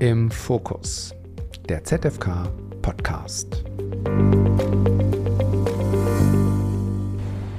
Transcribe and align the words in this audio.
Im 0.00 0.28
Fokus, 0.28 1.14
der 1.68 1.84
ZFK 1.84 2.48
Podcast. 2.82 3.62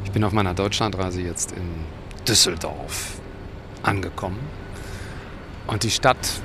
Ich 0.03 0.11
bin 0.11 0.21
auf 0.23 0.33
meiner 0.33 0.53
Deutschlandreise 0.53 1.21
jetzt 1.21 1.53
in 1.53 1.63
Düsseldorf 2.27 3.21
angekommen. 3.83 4.39
Und 5.67 5.83
die 5.83 5.91
Stadt 5.91 6.41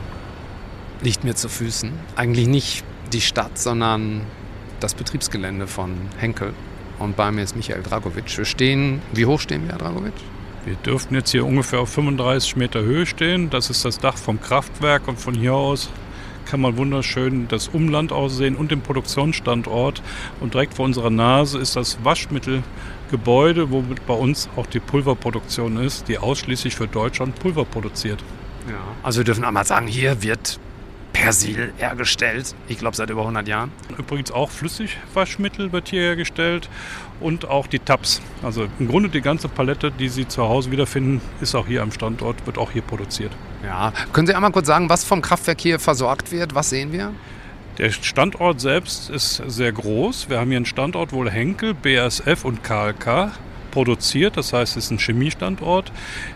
liegt 1.02 1.24
mir 1.24 1.34
zu 1.34 1.48
Füßen. 1.48 1.92
Eigentlich 2.14 2.46
nicht 2.46 2.84
die 3.12 3.20
Stadt, 3.20 3.58
sondern 3.58 4.26
das 4.78 4.94
Betriebsgelände 4.94 5.66
von 5.66 5.96
Henkel. 6.18 6.54
Und 7.00 7.16
bei 7.16 7.32
mir 7.32 7.42
ist 7.42 7.56
Michael 7.56 7.82
Dragovic. 7.82 8.38
Wir 8.38 8.44
stehen, 8.44 9.02
wie 9.12 9.26
hoch 9.26 9.40
stehen 9.40 9.64
wir, 9.64 9.72
Herr 9.72 9.78
Dragovic? 9.78 10.14
Wir 10.64 10.74
dürften 10.76 11.14
jetzt 11.14 11.30
hier 11.30 11.46
ungefähr 11.46 11.80
auf 11.80 11.90
35 11.90 12.56
Meter 12.56 12.82
Höhe 12.82 13.06
stehen. 13.06 13.50
Das 13.50 13.70
ist 13.70 13.84
das 13.84 13.98
Dach 13.98 14.16
vom 14.16 14.40
Kraftwerk 14.40 15.08
und 15.08 15.18
von 15.18 15.34
hier 15.34 15.54
aus 15.54 15.90
kann 16.50 16.60
man 16.60 16.76
wunderschön 16.76 17.46
das 17.46 17.68
Umland 17.68 18.10
aussehen 18.10 18.56
und 18.56 18.72
den 18.72 18.80
Produktionsstandort. 18.80 20.02
Und 20.40 20.54
direkt 20.54 20.74
vor 20.74 20.84
unserer 20.84 21.10
Nase 21.10 21.58
ist 21.58 21.76
das 21.76 21.98
Waschmittelgebäude, 22.02 23.70
womit 23.70 24.04
bei 24.06 24.14
uns 24.14 24.48
auch 24.56 24.66
die 24.66 24.80
Pulverproduktion 24.80 25.76
ist, 25.76 26.08
die 26.08 26.18
ausschließlich 26.18 26.74
für 26.74 26.88
Deutschland 26.88 27.38
Pulver 27.38 27.64
produziert. 27.64 28.24
Ja. 28.68 28.74
Also 29.04 29.20
wir 29.20 29.24
dürfen 29.24 29.44
einmal 29.44 29.64
sagen, 29.64 29.86
hier 29.86 30.22
wird 30.22 30.58
Persil 31.12 31.72
hergestellt. 31.78 32.54
Ich 32.68 32.78
glaube 32.78 32.96
seit 32.96 33.10
über 33.10 33.22
100 33.22 33.46
Jahren. 33.48 33.72
Übrigens 33.98 34.30
auch 34.30 34.50
Flüssigwaschmittel 34.50 35.72
wird 35.72 35.88
hier 35.88 36.02
hergestellt 36.02 36.68
und 37.20 37.48
auch 37.48 37.66
die 37.66 37.78
Tabs. 37.78 38.20
Also 38.42 38.66
im 38.78 38.88
Grunde 38.88 39.08
die 39.08 39.20
ganze 39.20 39.48
Palette, 39.48 39.90
die 39.90 40.08
Sie 40.08 40.26
zu 40.26 40.42
Hause 40.42 40.70
wiederfinden, 40.70 41.20
ist 41.40 41.54
auch 41.54 41.66
hier 41.66 41.82
am 41.82 41.92
Standort, 41.92 42.46
wird 42.46 42.58
auch 42.58 42.70
hier 42.70 42.82
produziert. 42.82 43.32
Ja, 43.64 43.92
können 44.12 44.26
Sie 44.26 44.34
einmal 44.34 44.52
kurz 44.52 44.66
sagen, 44.66 44.88
was 44.88 45.04
vom 45.04 45.20
Kraftwerk 45.20 45.60
hier 45.60 45.78
versorgt 45.78 46.32
wird? 46.32 46.54
Was 46.54 46.70
sehen 46.70 46.92
wir? 46.92 47.12
Der 47.78 47.90
Standort 47.90 48.60
selbst 48.60 49.10
ist 49.10 49.42
sehr 49.46 49.72
groß. 49.72 50.28
Wir 50.28 50.38
haben 50.38 50.48
hier 50.48 50.58
einen 50.58 50.66
Standort, 50.66 51.12
wo 51.12 51.24
Henkel, 51.24 51.74
BASF 51.74 52.44
und 52.44 52.62
KLK 52.62 53.32
produziert. 53.70 54.36
Das 54.36 54.52
heißt, 54.52 54.76
es 54.76 54.84
ist 54.84 54.90
ein 54.90 54.98
Chemiestandort. 54.98 55.92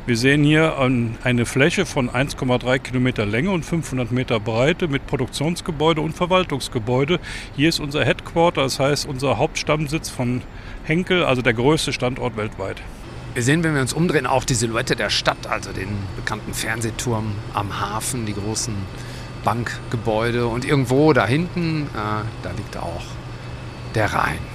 Wir 0.07 0.17
sehen 0.17 0.45
hier 0.45 0.79
eine 0.79 1.47
Fläche 1.47 1.87
von 1.87 2.11
1,3 2.11 2.79
Kilometer 2.79 3.27
Länge 3.27 3.51
und 3.51 3.65
500 3.65 4.13
Meter 4.13 4.41
Breite 4.41 4.89
mit 4.89 5.07
Produktionsgebäude 5.07 6.01
und 6.01 6.15
Verwaltungsgebäude. 6.15 7.21
Hier 7.57 7.69
ist 7.69 7.81
unser 7.81 8.05
Headquarter, 8.05 8.63
das 8.63 8.79
heißt 8.81 9.07
unser 9.07 9.39
Hauptstammsitz 9.39 10.11
von 10.11 10.43
Henkel, 10.85 11.25
also 11.25 11.43
der 11.43 11.55
größte 11.55 11.93
Standort 11.93 12.37
weltweit. 12.37 12.83
Wir 13.35 13.43
sehen, 13.43 13.65
wenn 13.65 13.75
wir 13.75 13.81
uns 13.81 13.93
umdrehen, 13.93 14.27
auch 14.27 14.45
die 14.45 14.55
Silhouette 14.55 14.95
der 14.95 15.11
Stadt, 15.11 15.49
also 15.49 15.73
den 15.73 15.89
bekannten 16.15 16.55
Fernsehturm 16.55 17.33
am 17.53 17.81
Hafen, 17.81 18.27
die 18.27 18.35
großen 18.35 18.75
Bankgebäude 19.43 20.47
und 20.47 20.65
irgendwo 20.65 21.13
da 21.13 21.27
hinten, 21.27 21.83
äh, 21.83 22.25
da 22.43 22.51
liegt 22.57 22.77
auch 22.77 23.03
der 23.95 24.13
Rhein. 24.13 24.54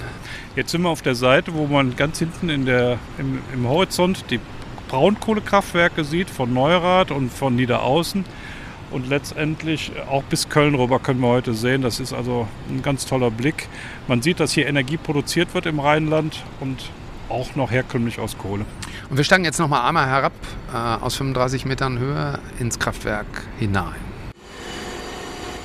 Jetzt 0.56 0.72
sind 0.72 0.82
wir 0.82 0.88
auf 0.88 1.02
der 1.02 1.14
Seite, 1.14 1.54
wo 1.54 1.66
man 1.66 1.94
ganz 1.94 2.18
hinten 2.18 2.48
in 2.48 2.66
der, 2.66 2.98
im, 3.18 3.38
im 3.54 3.68
Horizont 3.68 4.24
die 4.30 4.40
Braunkohlekraftwerke 4.88 6.02
sieht 6.02 6.28
von 6.28 6.52
Neurath 6.52 7.12
und 7.12 7.32
von 7.32 7.54
Niederaußen. 7.54 8.24
Und 8.90 9.08
letztendlich 9.08 9.92
auch 10.10 10.24
bis 10.24 10.48
Köln 10.48 10.74
rüber 10.74 10.98
können 10.98 11.20
wir 11.20 11.28
heute 11.28 11.54
sehen. 11.54 11.82
Das 11.82 12.00
ist 12.00 12.12
also 12.12 12.48
ein 12.68 12.82
ganz 12.82 13.06
toller 13.06 13.30
Blick. 13.30 13.68
Man 14.08 14.20
sieht, 14.22 14.40
dass 14.40 14.50
hier 14.50 14.66
Energie 14.66 14.96
produziert 14.96 15.54
wird 15.54 15.66
im 15.66 15.78
Rheinland 15.78 16.42
und 16.58 16.90
auch 17.28 17.54
noch 17.54 17.70
herkömmlich 17.70 18.18
aus 18.18 18.36
Kohle. 18.36 18.64
Und 19.08 19.16
wir 19.16 19.22
steigen 19.22 19.44
jetzt 19.44 19.60
noch 19.60 19.68
mal 19.68 19.86
einmal 19.86 20.08
herab 20.08 20.32
äh, 20.72 20.76
aus 20.76 21.14
35 21.14 21.64
Metern 21.64 22.00
Höhe 22.00 22.40
ins 22.58 22.80
Kraftwerk 22.80 23.44
hinein. 23.60 24.09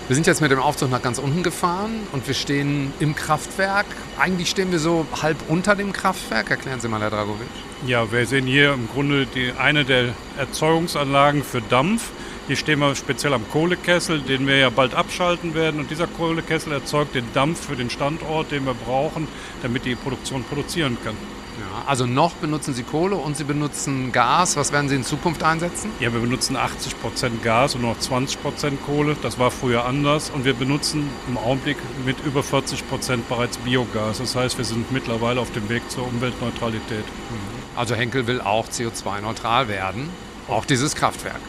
Wir 0.08 0.14
sind 0.14 0.28
jetzt 0.28 0.39
mit 0.39 0.52
dem 0.52 0.59
Aufzug 0.59 0.92
nach 0.92 1.02
ganz 1.02 1.17
unten 1.17 1.42
gefahren 1.42 2.02
und 2.11 2.28
wir 2.28 2.36
stehen 2.36 2.94
im 3.00 3.16
Kraftwerk. 3.16 3.88
Eigentlich 4.20 4.52
stehen 4.52 4.72
wir 4.72 4.78
so 4.78 5.07
halb 5.24 5.35
unter 5.47 5.75
dem 5.75 5.94
Kraftwerk. 5.94 6.52
Erklären 6.52 6.79
Sie 6.79 6.88
mal, 6.88 7.02
Herr 7.02 7.09
Dragovic. 7.09 7.47
Ja, 7.88 8.12
wir 8.12 8.28
sehen 8.28 8.46
hier 8.46 8.74
im 8.74 8.88
Grunde 8.88 9.25
die, 9.25 9.53
eine 9.57 9.84
der 9.84 10.13
Erzeugungsanlagen 10.38 11.44
für 11.44 11.59
Dampf. 11.59 12.12
Hier 12.46 12.56
stehen 12.56 12.78
wir 12.81 12.94
speziell 12.94 13.34
am 13.34 13.50
Kohlekessel, 13.50 14.22
den 14.22 14.46
wir 14.46 14.57
ja 14.57 14.69
bald 14.69 14.94
abschalten 14.94 15.56
werden. 15.56 15.79
Und 15.79 15.90
dieser 15.90 16.06
Kohlekessel 16.06 16.74
erzeugt 16.74 17.16
den 17.16 17.25
Dampf 17.34 17.66
für 17.66 17.75
den 17.75 17.90
Standort, 17.90 18.52
den 18.52 18.63
wir 18.68 18.75
brauchen, 18.75 19.28
damit 19.63 19.85
die 19.85 19.96
Produktion 19.96 20.44
produzieren 20.44 21.00
kann. 21.03 21.18
Ja, 21.59 21.88
also 21.88 22.05
noch 22.05 22.33
benutzen 22.33 22.73
Sie 22.73 22.83
Kohle 22.83 23.16
und 23.16 23.38
Sie 23.38 23.45
benutzen 23.45 24.11
Gas. 24.11 24.57
Was 24.57 24.71
werden 24.71 24.89
Sie 24.89 24.95
in 24.95 25.03
Zukunft 25.03 25.43
einsetzen? 25.43 25.89
Ja, 25.99 26.11
wir 26.13 26.19
benutzen 26.19 26.57
80 26.57 26.99
Prozent 26.99 27.43
Gas 27.43 27.75
und 27.75 27.81
noch 27.81 27.97
20 27.97 28.41
Prozent 28.41 28.85
Kohle. 28.85 29.16
Das 29.21 29.39
war 29.39 29.51
früher 29.51 29.85
anders. 29.85 30.29
Und 30.29 30.43
wir 30.43 30.53
benutzen 30.53 31.09
im 31.27 31.38
Augenblick 31.38 31.77
mit 32.05 32.17
über 32.25 32.43
40 32.43 32.88
Prozent 32.89 33.29
bereits 33.29 33.57
Biogas. 33.57 34.17
Das 34.17 34.35
heißt, 34.35 34.57
wir 34.57 34.66
sind 34.66 34.91
mittlerweile 34.91 35.39
auf 35.39 35.51
dem 35.51 35.69
Weg 35.69 35.89
zur 35.89 36.05
Umweltneutralität. 36.07 37.05
Mhm. 37.05 37.77
Also 37.77 37.95
Henkel 37.95 38.27
will 38.27 38.41
auch 38.41 38.67
CO2-neutral 38.67 39.67
werden, 39.67 40.09
auch 40.47 40.66
dieses 40.66 40.95
Kraftwerk. 40.95 41.41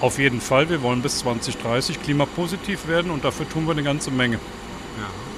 Auf 0.00 0.18
jeden 0.18 0.40
Fall. 0.40 0.70
Wir 0.70 0.82
wollen 0.82 1.02
bis 1.02 1.18
2030 1.18 2.02
klimapositiv 2.02 2.88
werden 2.88 3.10
und 3.10 3.24
dafür 3.24 3.48
tun 3.48 3.66
wir 3.66 3.72
eine 3.72 3.82
ganze 3.82 4.10
Menge. 4.10 4.36
Ja. 4.36 5.29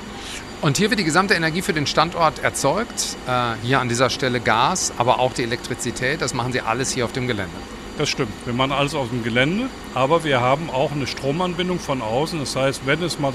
Und 0.63 0.77
hier 0.77 0.91
wird 0.91 1.01
die 1.01 1.05
gesamte 1.05 1.35
Energie 1.35 1.61
für 1.61 1.73
den 1.73 1.89
Standort 1.89 2.39
erzeugt. 2.39 3.17
Äh, 3.27 3.55
hier 3.65 3.81
an 3.81 3.89
dieser 3.89 4.11
Stelle 4.11 4.39
Gas, 4.39 4.93
aber 4.97 5.19
auch 5.19 5.33
die 5.33 5.43
Elektrizität. 5.43 6.23
Das 6.23 6.35
machen 6.35 6.53
Sie 6.53 6.61
alles 6.61 6.93
hier 6.93 7.05
auf 7.05 7.11
dem 7.11 7.27
Gelände. 7.27 7.51
Das 7.99 8.09
stimmt. 8.09 8.31
Wir 8.45 8.55
machen 8.55 8.71
alles 8.71 8.95
auf 8.95 9.09
dem 9.09 9.25
Gelände, 9.25 9.69
aber 9.93 10.23
wir 10.23 10.41
haben 10.41 10.71
auch 10.71 10.93
eine 10.93 11.09
Stromanbindung 11.09 11.81
von 11.81 12.01
außen. 12.01 12.39
Das 12.39 12.55
heißt, 12.55 12.87
wenn 12.87 13.03
es 13.03 13.19
mal 13.19 13.33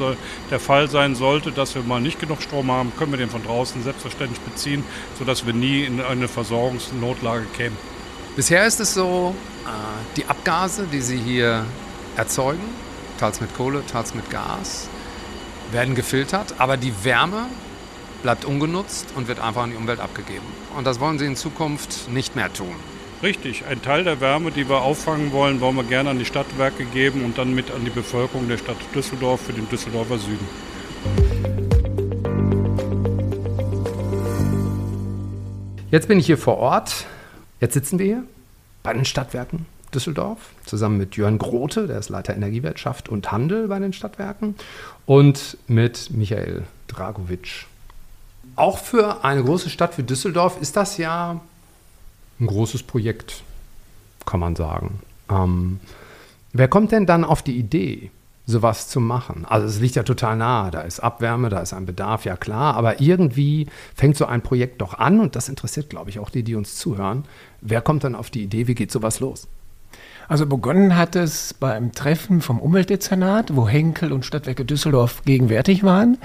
der 0.50 0.60
Fall 0.62 0.90
sein 0.90 1.16
sollte, 1.16 1.52
dass 1.52 1.76
wir 1.76 1.84
mal 1.84 2.00
nicht 2.00 2.18
genug 2.18 2.42
Strom 2.42 2.72
haben, 2.72 2.94
können 2.98 3.12
wir 3.12 3.18
den 3.18 3.30
von 3.30 3.44
draußen 3.44 3.84
selbstverständlich 3.84 4.40
beziehen, 4.40 4.86
sodass 5.20 5.46
wir 5.46 5.54
nie 5.54 5.84
in 5.84 6.00
eine 6.00 6.30
Versorgungsnotlage 6.30 7.46
kämen. 7.58 7.76
Bisher 8.38 8.66
ist 8.66 8.80
es 8.80 8.94
so, 8.94 9.36
äh, 9.66 9.70
die 10.16 10.26
Abgase, 10.28 10.88
die 10.90 11.02
Sie 11.02 11.18
hier 11.18 11.66
erzeugen, 12.16 12.64
teils 13.20 13.42
mit 13.42 13.54
Kohle, 13.54 13.86
teils 13.86 14.16
mit 14.16 14.30
Gas, 14.30 14.88
werden 15.72 15.96
gefiltert, 15.96 16.56
aber 16.58 16.78
die 16.78 16.94
Wärme 17.04 17.46
bleibt 18.24 18.46
ungenutzt 18.46 19.08
und 19.16 19.28
wird 19.28 19.40
einfach 19.40 19.66
in 19.66 19.72
die 19.72 19.78
Umwelt 19.78 20.00
abgegeben. 20.00 20.46
Und 20.76 20.86
das 20.86 21.00
wollen 21.00 21.20
Sie 21.20 21.26
in 21.26 21.36
Zukunft 21.36 22.10
nicht 22.10 22.36
mehr 22.36 22.52
tun. 22.52 22.76
Richtig, 23.24 23.66
ein 23.66 23.82
Teil 23.82 24.04
der 24.04 24.22
Wärme, 24.22 24.52
die 24.52 24.70
wir 24.70 24.82
auffangen 24.82 25.32
wollen, 25.32 25.60
wollen 25.60 25.76
wir 25.76 25.84
gerne 25.84 26.12
an 26.12 26.20
die 26.20 26.26
Stadtwerke 26.26 26.86
geben 26.86 27.24
und 27.24 27.38
dann 27.38 27.54
mit 27.56 27.72
an 27.72 27.84
die 27.84 27.90
Bevölkerung 27.90 28.48
der 28.48 28.58
Stadt 28.58 28.78
Düsseldorf 28.94 29.42
für 29.42 29.54
den 29.54 29.68
Düsseldorfer 29.70 30.20
Süden. 30.20 30.48
Jetzt 35.90 36.08
bin 36.08 36.20
ich 36.20 36.26
hier 36.26 36.38
vor 36.38 36.58
Ort. 36.58 37.06
Jetzt 37.60 37.74
sitzen 37.74 37.98
wir 37.98 38.06
hier 38.06 38.24
bei 38.84 38.94
den 38.94 39.06
Stadtwerken 39.06 39.66
Düsseldorf, 39.98 40.38
zusammen 40.64 41.00
mit 41.00 41.16
Jörn 41.16 41.40
Grote, 41.40 41.88
der 41.88 41.98
ist 41.98 42.10
Leiter 42.10 42.36
Energiewirtschaft 42.36 43.10
und 43.10 43.32
Handel 43.32 43.68
bei 43.68 43.80
den 43.80 43.94
Stadtwerken, 43.94 44.54
und 45.08 45.58
mit 45.68 46.12
Michael 46.12 46.66
Dragovic. 46.88 47.66
Auch 48.56 48.78
für 48.78 49.24
eine 49.26 49.44
große 49.44 49.72
Stadt 49.72 49.98
wie 49.98 50.04
Düsseldorf 50.04 50.62
ist 50.62 50.78
das 50.78 50.98
ja 50.98 51.42
ein 52.40 52.46
großes 52.46 52.84
Projekt, 52.84 53.42
kann 54.28 54.40
man 54.40 54.56
sagen. 54.56 55.00
Ähm, 55.32 55.80
wer 56.54 56.68
kommt 56.68 56.92
denn 56.92 57.08
dann 57.08 57.24
auf 57.24 57.42
die 57.42 57.58
Idee, 57.58 58.12
sowas 58.46 58.88
zu 58.88 59.00
machen? 59.00 59.46
Also 59.50 59.66
es 59.66 59.80
liegt 59.80 59.96
ja 59.96 60.04
total 60.04 60.38
nahe, 60.38 60.70
da 60.70 60.82
ist 60.82 61.00
Abwärme, 61.00 61.50
da 61.50 61.60
ist 61.62 61.74
ein 61.74 61.88
Bedarf, 61.88 62.24
ja 62.26 62.38
klar, 62.38 62.76
aber 62.76 63.02
irgendwie 63.02 63.66
fängt 63.96 64.16
so 64.16 64.28
ein 64.28 64.44
Projekt 64.44 64.80
doch 64.82 64.94
an 64.94 65.20
und 65.20 65.36
das 65.36 65.50
interessiert, 65.50 65.90
glaube 65.90 66.12
ich, 66.12 66.20
auch 66.20 66.30
die, 66.30 66.44
die 66.44 66.54
uns 66.54 66.76
zuhören. 66.76 67.26
Wer 67.62 67.82
kommt 67.82 68.04
dann 68.04 68.14
auf 68.14 68.30
die 68.30 68.44
Idee, 68.44 68.68
wie 68.68 68.76
geht 68.76 68.92
sowas 68.92 69.20
los? 69.20 69.48
Also 70.28 70.46
begonnen 70.46 70.98
hat 70.98 71.16
es 71.16 71.54
beim 71.54 71.94
Treffen 71.94 72.42
vom 72.42 72.60
Umweltdezernat, 72.60 73.56
wo 73.56 73.68
Henkel 73.68 74.12
und 74.12 74.26
Stadtwerke 74.26 74.66
Düsseldorf 74.66 75.24
gegenwärtig 75.24 75.84
waren. 75.84 76.18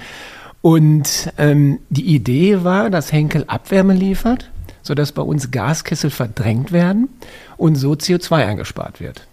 Und 0.61 1.31
ähm, 1.37 1.79
die 1.89 2.05
Idee 2.13 2.63
war, 2.63 2.89
dass 2.89 3.11
Henkel 3.11 3.45
Abwärme 3.47 3.93
liefert, 3.93 4.49
sodass 4.81 5.11
bei 5.11 5.21
uns 5.21 5.51
Gaskessel 5.51 6.09
verdrängt 6.09 6.71
werden 6.71 7.09
und 7.57 7.75
so 7.75 7.93
CO2 7.93 8.45
eingespart 8.45 8.99
wird. 8.99 9.27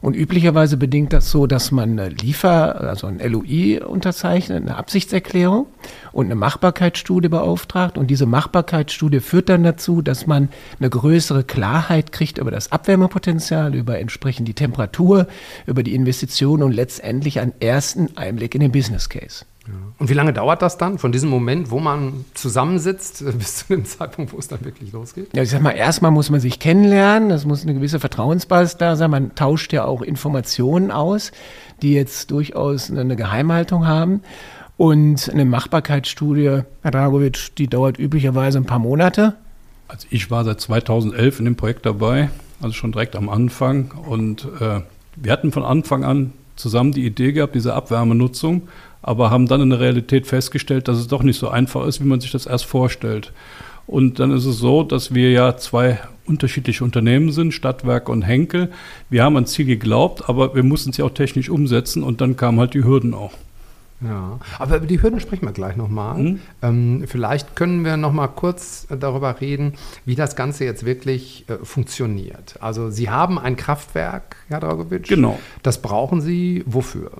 Und 0.00 0.14
üblicherweise 0.14 0.76
bedingt 0.76 1.12
das 1.12 1.30
so, 1.30 1.46
dass 1.46 1.72
man 1.72 1.98
eine 1.98 2.08
Liefer, 2.08 2.80
also 2.80 3.06
ein 3.06 3.18
LOI 3.18 3.80
unterzeichnet, 3.84 4.62
eine 4.62 4.76
Absichtserklärung 4.76 5.66
und 6.12 6.26
eine 6.26 6.36
Machbarkeitsstudie 6.36 7.28
beauftragt. 7.28 7.98
Und 7.98 8.08
diese 8.08 8.26
Machbarkeitsstudie 8.26 9.20
führt 9.20 9.48
dann 9.48 9.64
dazu, 9.64 10.02
dass 10.02 10.26
man 10.26 10.48
eine 10.78 10.90
größere 10.90 11.44
Klarheit 11.44 12.12
kriegt 12.12 12.38
über 12.38 12.50
das 12.50 12.70
Abwärmepotenzial, 12.70 13.74
über 13.74 13.98
entsprechend 13.98 14.46
die 14.46 14.54
Temperatur, 14.54 15.26
über 15.66 15.82
die 15.82 15.94
Investition 15.94 16.62
und 16.62 16.72
letztendlich 16.72 17.40
einen 17.40 17.52
ersten 17.60 18.16
Einblick 18.16 18.54
in 18.54 18.60
den 18.60 18.72
Business 18.72 19.08
Case. 19.08 19.44
Ja. 19.68 19.74
Und 19.98 20.08
wie 20.08 20.14
lange 20.14 20.32
dauert 20.32 20.62
das 20.62 20.78
dann 20.78 20.98
von 20.98 21.12
diesem 21.12 21.28
Moment, 21.28 21.70
wo 21.70 21.78
man 21.78 22.24
zusammensitzt, 22.34 23.22
äh, 23.22 23.32
bis 23.32 23.56
zu 23.56 23.66
dem 23.68 23.84
Zeitpunkt, 23.84 24.32
wo 24.32 24.38
es 24.38 24.48
dann 24.48 24.64
wirklich 24.64 24.92
losgeht? 24.92 25.28
Ja, 25.34 25.42
ich 25.42 25.50
sag 25.50 25.60
mal, 25.60 25.72
erstmal 25.72 26.10
muss 26.10 26.30
man 26.30 26.40
sich 26.40 26.58
kennenlernen, 26.58 27.30
es 27.30 27.44
muss 27.44 27.62
eine 27.62 27.74
gewisse 27.74 28.00
Vertrauensbasis 28.00 28.78
da 28.78 28.96
sein. 28.96 29.10
Man 29.10 29.34
tauscht 29.34 29.72
ja 29.72 29.84
auch 29.84 30.02
Informationen 30.02 30.90
aus, 30.90 31.32
die 31.82 31.92
jetzt 31.92 32.30
durchaus 32.30 32.90
eine 32.90 33.16
Geheimhaltung 33.16 33.86
haben. 33.86 34.22
Und 34.76 35.28
eine 35.28 35.44
Machbarkeitsstudie, 35.44 36.62
Herr 36.82 36.90
Dragovic, 36.90 37.56
die 37.56 37.66
dauert 37.66 37.98
üblicherweise 37.98 38.58
ein 38.58 38.64
paar 38.64 38.78
Monate. 38.78 39.34
Also 39.88 40.06
ich 40.10 40.30
war 40.30 40.44
seit 40.44 40.60
2011 40.60 41.40
in 41.40 41.44
dem 41.46 41.56
Projekt 41.56 41.84
dabei, 41.84 42.30
also 42.60 42.74
schon 42.74 42.92
direkt 42.92 43.16
am 43.16 43.28
Anfang. 43.28 43.90
Und 44.06 44.46
äh, 44.60 44.80
wir 45.16 45.32
hatten 45.32 45.50
von 45.50 45.64
Anfang 45.64 46.04
an 46.04 46.32
zusammen 46.54 46.92
die 46.92 47.04
Idee 47.04 47.32
gehabt, 47.32 47.54
diese 47.54 47.74
Abwärmenutzung, 47.74 48.68
aber 49.02 49.30
haben 49.30 49.46
dann 49.46 49.60
in 49.60 49.70
der 49.70 49.80
Realität 49.80 50.26
festgestellt, 50.26 50.88
dass 50.88 50.98
es 50.98 51.08
doch 51.08 51.22
nicht 51.22 51.38
so 51.38 51.48
einfach 51.48 51.86
ist, 51.86 52.00
wie 52.00 52.06
man 52.08 52.20
sich 52.20 52.32
das 52.32 52.46
erst 52.46 52.64
vorstellt. 52.64 53.32
Und 53.86 54.18
dann 54.18 54.30
ist 54.30 54.44
es 54.44 54.58
so, 54.58 54.82
dass 54.82 55.14
wir 55.14 55.30
ja 55.30 55.56
zwei 55.56 55.98
unterschiedliche 56.26 56.84
Unternehmen 56.84 57.32
sind, 57.32 57.52
Stadtwerke 57.54 58.12
und 58.12 58.22
Henkel. 58.22 58.70
Wir 59.08 59.24
haben 59.24 59.36
an 59.36 59.46
Ziel 59.46 59.64
geglaubt, 59.64 60.28
aber 60.28 60.54
wir 60.54 60.62
mussten 60.62 60.90
es 60.90 60.98
ja 60.98 61.06
auch 61.06 61.14
technisch 61.14 61.48
umsetzen 61.48 62.02
und 62.02 62.20
dann 62.20 62.36
kamen 62.36 62.60
halt 62.60 62.74
die 62.74 62.84
Hürden 62.84 63.14
auch. 63.14 63.32
Ja, 64.00 64.38
aber 64.58 64.76
über 64.76 64.86
die 64.86 65.02
Hürden 65.02 65.18
sprechen 65.18 65.46
wir 65.46 65.52
gleich 65.52 65.76
nochmal. 65.76 66.18
Mhm. 66.18 66.40
Ähm, 66.62 67.04
vielleicht 67.06 67.56
können 67.56 67.84
wir 67.84 67.96
nochmal 67.96 68.28
kurz 68.28 68.86
darüber 68.90 69.40
reden, 69.40 69.72
wie 70.04 70.14
das 70.14 70.36
Ganze 70.36 70.64
jetzt 70.64 70.84
wirklich 70.84 71.46
äh, 71.48 71.56
funktioniert. 71.64 72.56
Also 72.60 72.90
Sie 72.90 73.10
haben 73.10 73.38
ein 73.38 73.56
Kraftwerk, 73.56 74.36
Herr 74.48 74.60
Dragovic. 74.60 75.08
Genau. 75.08 75.40
Das 75.62 75.82
brauchen 75.82 76.20
Sie 76.20 76.62
wofür? 76.66 77.10